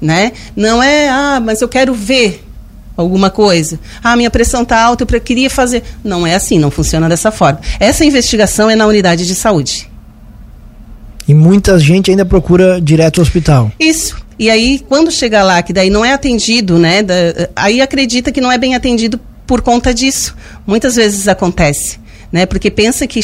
Né? 0.01 0.33
Não 0.55 0.83
é, 0.83 1.09
ah, 1.09 1.39
mas 1.41 1.61
eu 1.61 1.69
quero 1.69 1.93
ver 1.93 2.43
alguma 2.97 3.29
coisa. 3.29 3.79
Ah, 4.03 4.17
minha 4.17 4.29
pressão 4.29 4.63
está 4.63 4.81
alta, 4.81 5.05
eu 5.09 5.21
queria 5.21 5.49
fazer. 5.49 5.83
Não 6.03 6.27
é 6.27 6.35
assim, 6.35 6.59
não 6.59 6.69
funciona 6.69 7.07
dessa 7.07 7.31
forma. 7.31 7.61
Essa 7.79 8.03
investigação 8.03 8.69
é 8.69 8.75
na 8.75 8.85
unidade 8.85 9.25
de 9.25 9.35
saúde. 9.35 9.90
E 11.31 11.33
muita 11.33 11.79
gente 11.79 12.11
ainda 12.11 12.25
procura 12.25 12.81
direto 12.81 13.21
ao 13.21 13.21
hospital. 13.21 13.71
Isso. 13.79 14.17
E 14.37 14.49
aí, 14.49 14.83
quando 14.89 15.09
chega 15.09 15.41
lá, 15.41 15.63
que 15.63 15.71
daí 15.71 15.89
não 15.89 16.03
é 16.03 16.11
atendido, 16.11 16.77
né? 16.77 17.01
Da, 17.01 17.15
aí 17.55 17.79
acredita 17.79 18.33
que 18.33 18.41
não 18.41 18.51
é 18.51 18.57
bem 18.57 18.75
atendido 18.75 19.17
por 19.47 19.61
conta 19.61 19.93
disso. 19.93 20.35
Muitas 20.67 20.97
vezes 20.97 21.29
acontece, 21.29 21.97
né? 22.33 22.45
Porque 22.45 22.69
pensa 22.69 23.07
que 23.07 23.21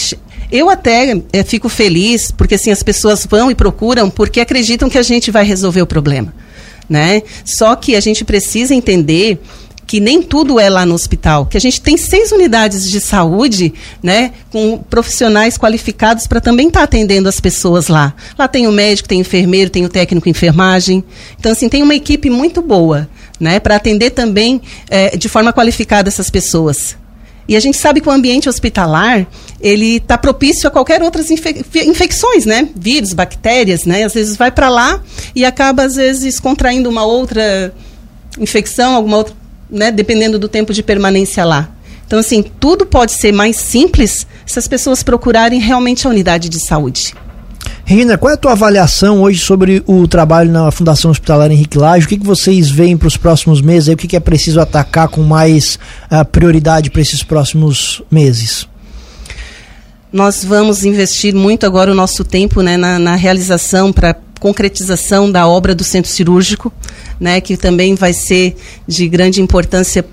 eu 0.50 0.70
até 0.70 1.22
é, 1.34 1.44
fico 1.44 1.68
feliz 1.68 2.32
porque 2.32 2.56
assim 2.56 2.72
as 2.72 2.82
pessoas 2.82 3.28
vão 3.30 3.52
e 3.52 3.56
procuram 3.56 4.10
porque 4.10 4.40
acreditam 4.40 4.90
que 4.90 4.98
a 4.98 5.04
gente 5.04 5.30
vai 5.30 5.44
resolver 5.44 5.82
o 5.82 5.86
problema, 5.86 6.34
né? 6.88 7.22
Só 7.44 7.76
que 7.76 7.94
a 7.94 8.00
gente 8.00 8.24
precisa 8.24 8.74
entender 8.74 9.38
que 9.88 10.02
nem 10.02 10.22
tudo 10.22 10.60
é 10.60 10.70
lá 10.70 10.86
no 10.86 10.94
hospital, 10.94 11.46
que 11.46 11.56
a 11.56 11.62
gente 11.62 11.82
tem 11.82 11.96
seis 11.96 12.34
unidades 12.34 12.92
de 12.92 13.00
saúde, 13.00 13.74
né, 14.04 14.34
com 14.52 14.78
profissionais 14.78 15.58
qualificados 15.58 16.28
para 16.28 16.42
também 16.42 16.68
estar 16.68 16.82
tá 16.82 16.84
atendendo 16.84 17.30
as 17.30 17.40
pessoas 17.40 17.88
lá. 17.88 18.14
Lá 18.38 18.50
tem 18.50 18.68
o 18.68 18.72
médico, 18.72 19.08
tem 19.08 19.20
o 19.20 19.22
enfermeiro, 19.22 19.72
tem 19.72 19.86
o 19.86 19.90
técnico 19.90 20.28
enfermagem. 20.28 21.02
Então, 21.40 21.54
assim, 21.54 21.70
tem 21.70 21.82
uma 21.82 21.96
equipe 21.96 22.30
muito 22.30 22.62
boa, 22.62 23.10
né, 23.40 23.62
para 23.62 23.78
atender 23.78 24.10
também 24.10 24.62
é, 24.90 25.16
de 25.16 25.30
forma 25.30 25.54
qualificada 25.54 26.10
essas 26.10 26.30
pessoas. 26.30 26.98
E 27.48 27.56
a 27.56 27.60
gente 27.62 27.78
sabe 27.78 28.02
que 28.02 28.10
o 28.10 28.12
ambiente 28.12 28.50
hospitalar, 28.50 29.26
ele 29.62 29.96
está 29.98 30.18
propício 30.18 30.68
a 30.68 30.72
qualquer 30.72 31.02
outras 31.02 31.32
infec 31.32 31.64
infecções, 31.88 32.46
né? 32.46 32.68
Vírus, 32.76 33.14
bactérias, 33.14 33.86
né? 33.86 34.04
Às 34.04 34.14
vezes 34.14 34.36
vai 34.36 34.52
para 34.52 34.68
lá 34.68 35.02
e 35.34 35.46
acaba, 35.46 35.84
às 35.84 35.96
vezes, 35.96 36.42
contraindo 36.42 36.90
uma 36.90 37.06
outra 37.06 37.74
infecção, 38.38 38.94
alguma 38.94 39.16
outra 39.16 39.34
né, 39.70 39.92
dependendo 39.92 40.40
do 40.40 40.48
tempo 40.48 40.74
de 40.74 40.84
permanência 40.84 41.44
lá. 41.44 41.70
Então, 42.06 42.20
assim, 42.20 42.42
tudo 42.42 42.86
pode 42.86 43.12
ser 43.12 43.34
mais 43.34 43.58
simples 43.58 44.26
se 44.46 44.58
as 44.58 44.68
pessoas 44.68 45.04
procurarem 45.04 45.60
realmente 45.60 46.08
a 46.08 46.10
unidade 46.10 46.48
de 46.48 46.60
saúde. 46.60 47.14
Regina, 47.84 48.18
qual 48.18 48.32
é 48.32 48.34
a 48.34 48.38
tua 48.38 48.52
avaliação 48.54 49.22
hoje 49.22 49.40
sobre 49.40 49.84
o 49.86 50.08
trabalho 50.08 50.52
na 50.52 50.72
Fundação 50.72 51.12
Hospitalar 51.12 51.52
Henrique 51.52 51.78
Laje? 51.78 52.06
O 52.06 52.10
que, 52.10 52.18
que 52.18 52.26
vocês 52.26 52.70
veem 52.70 52.98
para 52.98 53.08
os 53.08 53.18
próximos 53.18 53.62
meses? 53.62 53.94
O 53.94 53.98
que, 53.98 54.08
que 54.08 54.16
é 54.16 54.20
preciso 54.20 54.60
atacar 54.60 55.08
com 55.08 55.22
mais 55.22 55.80
uh, 56.12 56.24
prioridade 56.26 56.90
para 56.90 57.02
esses 57.02 57.24
próximos 57.24 58.02
meses? 58.12 58.68
Nós 60.12 60.44
vamos 60.44 60.86
investir 60.86 61.34
muito 61.34 61.66
agora 61.66 61.92
o 61.92 61.96
nosso 61.96 62.24
tempo 62.24 62.62
né, 62.62 62.78
na, 62.78 62.98
na 63.00 63.16
realização 63.16 63.92
para 63.92 64.16
concretização 64.48 65.30
da 65.30 65.46
obra 65.46 65.76
do 65.76 65.84
centro 65.84 66.10
cirúrgico, 66.10 66.72
né, 67.20 67.42
que 67.42 67.58
também 67.58 67.96
vai 67.96 68.14
ser 68.14 68.56
de 68.88 69.08
grande 69.10 69.42
importância 69.42 70.06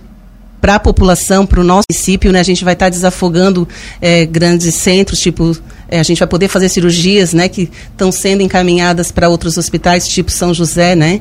para 0.60 0.76
a 0.76 0.78
população, 0.80 1.44
para 1.44 1.60
o 1.60 1.64
nosso 1.64 1.84
município, 1.90 2.32
né? 2.32 2.40
A 2.40 2.42
gente 2.42 2.64
vai 2.64 2.72
estar 2.72 2.86
tá 2.86 2.88
desafogando 2.88 3.68
é, 4.00 4.24
grandes 4.24 4.74
centros, 4.74 5.20
tipo, 5.20 5.54
é, 5.86 6.00
a 6.00 6.02
gente 6.02 6.18
vai 6.18 6.26
poder 6.26 6.48
fazer 6.48 6.70
cirurgias, 6.70 7.34
né? 7.34 7.50
Que 7.50 7.68
estão 7.90 8.10
sendo 8.10 8.42
encaminhadas 8.42 9.12
para 9.12 9.28
outros 9.28 9.58
hospitais, 9.58 10.08
tipo 10.08 10.32
São 10.32 10.54
José, 10.54 10.94
né? 10.94 11.20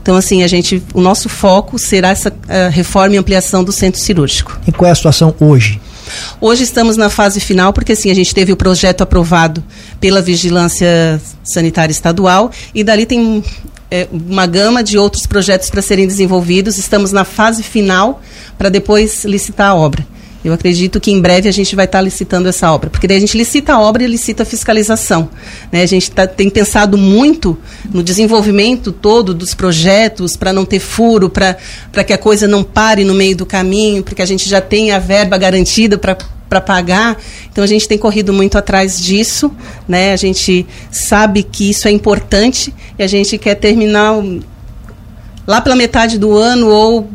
Então, 0.00 0.14
assim, 0.14 0.44
a 0.44 0.46
gente, 0.46 0.80
o 0.94 1.00
nosso 1.00 1.28
foco 1.28 1.76
será 1.76 2.10
essa 2.10 2.32
reforma 2.70 3.16
e 3.16 3.18
ampliação 3.18 3.64
do 3.64 3.72
centro 3.72 4.00
cirúrgico. 4.00 4.60
E 4.64 4.70
qual 4.70 4.88
é 4.88 4.92
a 4.92 4.94
situação 4.94 5.34
hoje? 5.40 5.80
Hoje 6.40 6.64
estamos 6.64 6.96
na 6.96 7.08
fase 7.08 7.40
final, 7.40 7.72
porque 7.72 7.92
assim, 7.92 8.10
a 8.10 8.14
gente 8.14 8.34
teve 8.34 8.52
o 8.52 8.56
projeto 8.56 9.02
aprovado 9.02 9.62
pela 10.00 10.20
Vigilância 10.20 11.20
Sanitária 11.42 11.92
Estadual 11.92 12.50
e 12.74 12.82
dali 12.84 13.06
tem 13.06 13.42
é, 13.90 14.08
uma 14.10 14.46
gama 14.46 14.82
de 14.82 14.98
outros 14.98 15.26
projetos 15.26 15.70
para 15.70 15.82
serem 15.82 16.06
desenvolvidos. 16.06 16.78
Estamos 16.78 17.12
na 17.12 17.24
fase 17.24 17.62
final 17.62 18.20
para 18.58 18.68
depois 18.68 19.24
licitar 19.24 19.70
a 19.70 19.74
obra. 19.74 20.06
Eu 20.44 20.52
acredito 20.52 21.00
que 21.00 21.10
em 21.10 21.20
breve 21.20 21.48
a 21.48 21.52
gente 21.52 21.74
vai 21.74 21.86
estar 21.86 21.98
tá 21.98 22.02
licitando 22.02 22.48
essa 22.48 22.70
obra, 22.70 22.90
porque 22.90 23.08
daí 23.08 23.16
a 23.16 23.20
gente 23.20 23.36
licita 23.36 23.72
a 23.72 23.80
obra 23.80 24.04
e 24.04 24.06
licita 24.06 24.42
a 24.42 24.46
fiscalização. 24.46 25.30
Né? 25.72 25.82
A 25.82 25.86
gente 25.86 26.10
tá, 26.10 26.26
tem 26.26 26.50
pensado 26.50 26.98
muito 26.98 27.56
no 27.90 28.02
desenvolvimento 28.02 28.92
todo 28.92 29.32
dos 29.32 29.54
projetos 29.54 30.36
para 30.36 30.52
não 30.52 30.66
ter 30.66 30.80
furo, 30.80 31.30
para 31.30 32.04
que 32.04 32.12
a 32.12 32.18
coisa 32.18 32.46
não 32.46 32.62
pare 32.62 33.04
no 33.04 33.14
meio 33.14 33.34
do 33.34 33.46
caminho, 33.46 34.02
porque 34.02 34.20
a 34.20 34.26
gente 34.26 34.46
já 34.46 34.60
tem 34.60 34.92
a 34.92 34.98
verba 34.98 35.38
garantida 35.38 35.96
para 35.96 36.16
para 36.46 36.60
pagar. 36.60 37.20
Então 37.50 37.64
a 37.64 37.66
gente 37.66 37.88
tem 37.88 37.98
corrido 37.98 38.32
muito 38.32 38.56
atrás 38.56 39.00
disso, 39.00 39.50
né? 39.88 40.12
A 40.12 40.16
gente 40.16 40.64
sabe 40.90 41.42
que 41.42 41.70
isso 41.70 41.88
é 41.88 41.90
importante 41.90 42.72
e 42.96 43.02
a 43.02 43.06
gente 43.06 43.36
quer 43.38 43.56
terminar 43.56 44.22
lá 45.46 45.60
pela 45.60 45.74
metade 45.74 46.18
do 46.18 46.36
ano 46.36 46.68
ou 46.68 47.08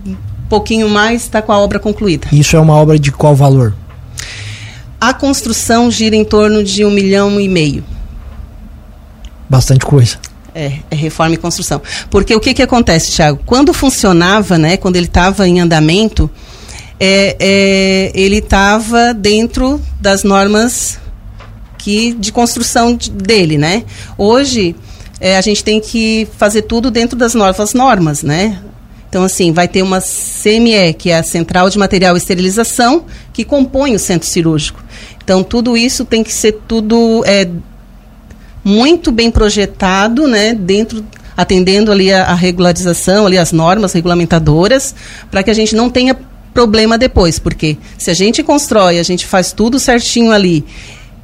pouquinho 0.49 0.89
mais 0.89 1.21
está 1.21 1.41
com 1.41 1.51
a 1.51 1.59
obra 1.59 1.79
concluída. 1.79 2.27
Isso 2.31 2.55
é 2.55 2.59
uma 2.59 2.73
obra 2.73 2.97
de 2.99 3.11
qual 3.11 3.35
valor? 3.35 3.75
A 4.99 5.13
construção 5.13 5.89
gira 5.89 6.15
em 6.15 6.25
torno 6.25 6.63
de 6.63 6.83
um 6.83 6.91
milhão 6.91 7.39
e 7.39 7.47
meio. 7.47 7.83
Bastante 9.47 9.85
coisa. 9.85 10.17
É, 10.53 10.73
é 10.91 10.95
reforma 10.95 11.35
e 11.35 11.37
construção. 11.37 11.81
Porque 12.09 12.35
o 12.35 12.39
que, 12.39 12.53
que 12.53 12.61
acontece, 12.61 13.11
Tiago? 13.11 13.39
Quando 13.45 13.71
funcionava, 13.71 14.57
né, 14.57 14.75
quando 14.75 14.95
ele 14.95 15.05
estava 15.05 15.47
em 15.47 15.61
andamento, 15.61 16.29
é, 16.99 17.37
é, 17.39 18.11
ele 18.13 18.37
estava 18.37 19.13
dentro 19.13 19.79
das 20.01 20.23
normas 20.23 20.99
que, 21.77 22.13
de 22.13 22.31
construção 22.31 22.97
dele, 23.13 23.57
né? 23.57 23.85
Hoje, 24.17 24.75
é, 25.21 25.37
a 25.37 25.41
gente 25.41 25.63
tem 25.63 25.79
que 25.79 26.27
fazer 26.37 26.63
tudo 26.63 26.91
dentro 26.91 27.17
das 27.17 27.33
novas 27.33 27.73
normas, 27.73 28.21
né? 28.21 28.59
Então, 29.09 29.23
assim, 29.23 29.51
vai 29.51 29.67
ter 29.67 29.81
uma 29.81 29.99
CME, 29.99 30.93
que 30.95 31.09
é 31.09 31.17
a 31.17 31.23
Central 31.23 31.67
de 31.69 31.79
Material 31.79 32.15
e 32.15 32.19
Esterilização, 32.19 33.05
que 33.33 33.43
compõe 33.43 33.95
o 33.95 33.99
centro 33.99 34.27
cirúrgico. 34.27 34.83
Então, 35.23 35.43
tudo 35.43 35.75
isso 35.75 36.05
tem 36.05 36.23
que 36.23 36.31
ser 36.31 36.59
tudo 36.67 37.23
é, 37.25 37.49
muito 38.63 39.11
bem 39.11 39.31
projetado, 39.31 40.27
né, 40.27 40.53
dentro 40.53 41.03
atendendo 41.35 41.91
ali 41.91 42.11
a, 42.11 42.25
a 42.25 42.35
regularização, 42.35 43.25
ali 43.25 43.37
as 43.37 43.51
normas 43.51 43.93
regulamentadoras, 43.93 44.93
para 45.31 45.41
que 45.41 45.49
a 45.49 45.53
gente 45.53 45.75
não 45.75 45.89
tenha 45.89 46.15
problema 46.53 46.97
depois, 46.97 47.39
porque 47.39 47.77
se 47.97 48.11
a 48.11 48.13
gente 48.13 48.43
constrói, 48.43 48.99
a 48.99 49.03
gente 49.03 49.25
faz 49.25 49.51
tudo 49.53 49.79
certinho 49.79 50.31
ali 50.31 50.65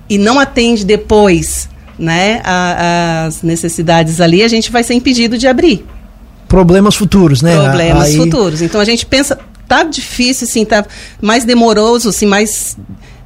e 0.09 0.17
não 0.17 0.39
atende 0.39 0.85
depois, 0.85 1.67
né, 1.99 2.41
a, 2.43 3.25
as 3.25 3.43
necessidades 3.43 4.21
ali, 4.21 4.41
a 4.41 4.47
gente 4.47 4.71
vai 4.71 4.83
ser 4.83 4.93
impedido 4.93 5.37
de 5.37 5.47
abrir 5.47 5.85
problemas 6.55 6.95
futuros, 6.95 7.41
né? 7.41 7.53
Problemas 7.53 8.07
Aí... 8.07 8.15
futuros. 8.15 8.61
Então 8.61 8.79
a 8.79 8.85
gente 8.85 9.05
pensa, 9.05 9.37
tá 9.67 9.83
difícil, 9.83 10.47
assim, 10.47 10.63
tá 10.63 10.85
mais 11.21 11.43
demoroso, 11.43 12.07
assim, 12.07 12.25
mais 12.25 12.77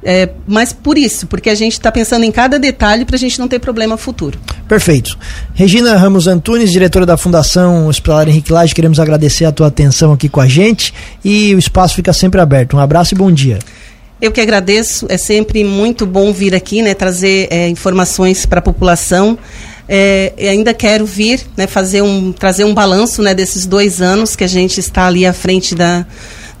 é, 0.02 0.30
mas 0.48 0.72
por 0.72 0.98
isso, 0.98 1.28
porque 1.28 1.48
a 1.48 1.54
gente 1.54 1.74
está 1.74 1.92
pensando 1.92 2.24
em 2.24 2.32
cada 2.32 2.58
detalhe 2.58 3.04
para 3.04 3.14
a 3.14 3.18
gente 3.18 3.38
não 3.38 3.46
ter 3.46 3.60
problema 3.60 3.96
futuro. 3.96 4.36
Perfeito. 4.66 5.16
Regina 5.54 5.96
Ramos 5.96 6.26
Antunes, 6.26 6.72
diretora 6.72 7.06
da 7.06 7.16
Fundação 7.16 7.86
Hospitalar 7.86 8.28
Henrique 8.28 8.52
Lage, 8.52 8.74
queremos 8.74 8.98
agradecer 8.98 9.44
a 9.44 9.52
tua 9.52 9.68
atenção 9.68 10.12
aqui 10.12 10.28
com 10.28 10.40
a 10.40 10.48
gente 10.48 10.92
e 11.24 11.54
o 11.54 11.58
espaço 11.60 11.94
fica 11.94 12.12
sempre 12.12 12.40
aberto. 12.40 12.76
Um 12.76 12.80
abraço 12.80 13.14
e 13.14 13.16
bom 13.16 13.30
dia. 13.30 13.60
Eu 14.20 14.32
que 14.32 14.40
agradeço, 14.40 15.06
é 15.08 15.16
sempre 15.16 15.62
muito 15.62 16.04
bom 16.04 16.32
vir 16.32 16.52
aqui, 16.52 16.82
né, 16.82 16.94
trazer 16.94 17.46
é, 17.48 17.68
informações 17.68 18.44
para 18.44 18.58
a 18.58 18.62
população. 18.62 19.38
É, 19.92 20.32
ainda 20.48 20.72
quero 20.72 21.04
vir, 21.04 21.40
né, 21.56 21.66
fazer 21.66 22.00
um, 22.00 22.30
trazer 22.30 22.62
um 22.62 22.72
balanço 22.72 23.22
né, 23.22 23.34
desses 23.34 23.66
dois 23.66 24.00
anos 24.00 24.36
que 24.36 24.44
a 24.44 24.46
gente 24.46 24.78
está 24.78 25.08
ali 25.08 25.26
à 25.26 25.32
frente 25.32 25.74
da, 25.74 26.06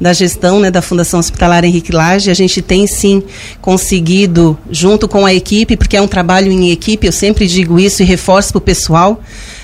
da 0.00 0.12
gestão 0.12 0.58
né, 0.58 0.68
da 0.68 0.82
Fundação 0.82 1.20
Hospitalar 1.20 1.64
Henrique 1.64 1.92
Lage. 1.92 2.28
A 2.28 2.34
gente 2.34 2.60
tem 2.60 2.88
sim 2.88 3.22
conseguido, 3.60 4.58
junto 4.68 5.06
com 5.06 5.24
a 5.24 5.32
equipe, 5.32 5.76
porque 5.76 5.96
é 5.96 6.02
um 6.02 6.08
trabalho 6.08 6.50
em 6.50 6.72
equipe, 6.72 7.06
eu 7.06 7.12
sempre 7.12 7.46
digo 7.46 7.78
isso 7.78 8.02
e 8.02 8.04
reforço 8.04 8.50
para 8.50 8.58
o 8.58 8.62
pessoal, 8.62 9.22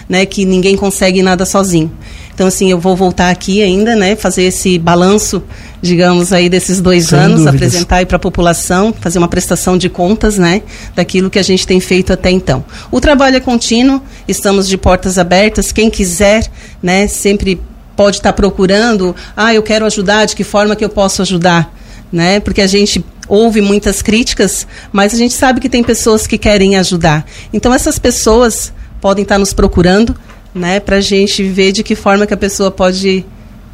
né, 0.09 0.25
que 0.25 0.45
ninguém 0.45 0.77
consegue 0.77 1.21
nada 1.21 1.45
sozinho. 1.45 1.91
Então, 2.37 2.49
assim, 2.49 2.71
eu 2.71 2.79
vou 2.79 2.95
voltar 2.95 3.31
aqui 3.31 3.63
ainda, 3.63 3.97
né, 3.97 4.15
fazer 4.15 4.43
esse 4.43 4.79
balanço, 4.79 5.43
digamos, 5.81 6.35
aí 6.35 6.51
desses 6.51 6.83
dois 6.83 7.07
Sem 7.07 7.19
anos, 7.19 7.39
dúvidas. 7.39 7.55
apresentar 7.55 7.97
aí 7.97 8.05
para 8.05 8.17
a 8.17 8.21
população, 8.21 8.95
fazer 9.01 9.17
uma 9.17 9.27
prestação 9.27 9.79
de 9.79 9.89
contas, 9.89 10.37
né, 10.37 10.61
daquilo 10.95 11.31
que 11.31 11.39
a 11.39 11.43
gente 11.43 11.67
tem 11.67 11.81
feito 11.81 12.13
até 12.13 12.31
então. 12.31 12.63
O 12.91 13.01
trabalho 13.01 13.37
é 13.37 13.41
contínuo, 13.41 14.03
estamos 14.29 14.69
de 14.69 14.77
portas 14.77 15.17
abertas, 15.17 15.73
quem 15.73 15.89
quiser, 15.89 16.47
né, 16.83 17.09
sempre 17.09 17.59
pode 17.97 18.19
estar 18.19 18.35
tá 18.35 18.37
procurando, 18.37 19.17
ah, 19.35 19.55
eu 19.55 19.63
quero 19.63 19.87
ajudar, 19.87 20.27
de 20.27 20.37
que 20.37 20.45
forma 20.45 20.77
que 20.77 20.85
eu 20.85 20.91
posso 20.91 21.23
ajudar, 21.23 21.75
né, 22.13 22.39
porque 22.39 22.61
a 22.61 22.67
gente 22.67 23.03
ouve 23.27 23.63
muitas 23.63 24.03
críticas, 24.03 24.67
mas 24.93 25.15
a 25.15 25.17
gente 25.17 25.33
sabe 25.33 25.59
que 25.59 25.71
tem 25.71 25.83
pessoas 25.83 26.27
que 26.27 26.37
querem 26.37 26.77
ajudar. 26.77 27.25
Então, 27.51 27.73
essas 27.73 27.99
pessoas 27.99 28.75
podem 29.01 29.23
estar 29.23 29.37
tá 29.37 29.39
nos 29.39 29.55
procurando, 29.55 30.15
né, 30.57 30.81
para 30.81 30.97
a 30.97 31.01
gente 31.01 31.43
ver 31.43 31.73
de 31.73 31.83
que 31.83 31.95
forma 31.95 32.27
que 32.27 32.35
a 32.35 32.37
pessoa 32.37 32.71
pode 32.71 33.19
estar 33.19 33.27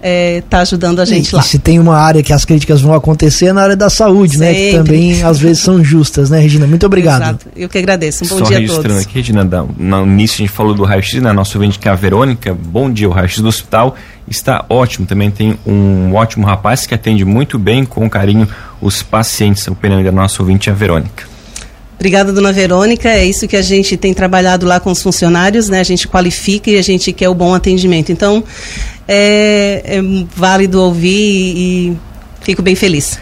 é, 0.03 0.42
tá 0.51 0.61
ajudando 0.61 1.01
a 1.01 1.05
gente 1.05 1.31
e, 1.31 1.35
lá. 1.35 1.40
E 1.40 1.45
se 1.45 1.59
tem 1.61 1.79
uma 1.79 1.97
área 1.97 2.23
que 2.23 2.33
as 2.33 2.45
críticas 2.45 2.81
vão 2.81 2.92
acontecer 2.92 3.47
é 3.47 3.53
na 3.53 3.62
área 3.62 3.77
da 3.77 3.88
saúde, 3.88 4.37
Sempre. 4.37 4.47
né? 4.47 4.71
Que 4.71 4.77
também 4.77 5.23
às 5.23 5.38
vezes 5.38 5.62
são 5.62 5.83
justas, 5.83 6.29
né, 6.29 6.40
Regina? 6.40 6.66
Muito 6.66 6.85
obrigado. 6.85 7.23
Exato. 7.23 7.47
Eu 7.55 7.68
que 7.68 7.79
agradeço. 7.79 8.25
Um 8.25 8.29
bom 8.29 8.38
Só 8.38 8.45
dia 8.45 8.59
a 8.59 8.66
todos. 8.66 8.99
aqui, 8.99 9.14
Regina, 9.14 9.45
no 9.45 10.05
início 10.05 10.37
a 10.37 10.38
gente 10.38 10.51
falou 10.51 10.75
do 10.75 10.83
raio-x, 10.83 11.23
né? 11.23 11.33
Nosso 11.33 11.57
ouvinte 11.57 11.79
que 11.79 11.88
é 11.88 11.92
a 11.92 11.95
Verônica. 11.95 12.53
Bom 12.53 12.90
dia, 12.90 13.09
o 13.09 13.12
raio-x 13.12 13.38
do 13.38 13.49
hospital 13.49 13.95
está 14.29 14.64
ótimo. 14.68 15.07
Também 15.07 15.31
tem 15.31 15.57
um 15.64 16.14
ótimo 16.14 16.45
rapaz 16.45 16.85
que 16.85 16.95
atende 16.95 17.25
muito 17.25 17.59
bem, 17.59 17.85
com 17.85 18.11
carinho, 18.11 18.49
os 18.81 19.03
pacientes. 19.03 19.66
O 19.68 19.75
pneu 19.75 20.03
da 20.03 20.11
nossa 20.11 20.42
ouvinte 20.42 20.68
é 20.68 20.73
a 20.73 20.75
Verônica. 20.75 21.32
Obrigada, 22.03 22.33
dona 22.33 22.53
Verônica. 22.53 23.09
É 23.09 23.25
isso 23.25 23.47
que 23.47 23.55
a 23.55 23.62
gente 23.62 23.97
tem 23.97 24.12
trabalhado 24.12 24.67
lá 24.67 24.81
com 24.81 24.91
os 24.91 25.01
funcionários, 25.01 25.69
né? 25.69 25.79
A 25.79 25.85
gente 25.85 26.09
qualifica 26.09 26.69
e 26.69 26.77
a 26.77 26.83
gente 26.83 27.12
quer 27.12 27.29
o 27.29 27.35
bom 27.35 27.55
atendimento. 27.55 28.11
Então, 28.11 28.43
é, 29.07 29.83
é 29.85 30.03
válido 30.35 30.83
ouvir 30.83 31.09
e 31.09 31.97
fico 32.41 32.61
bem 32.61 32.75
feliz. 32.75 33.21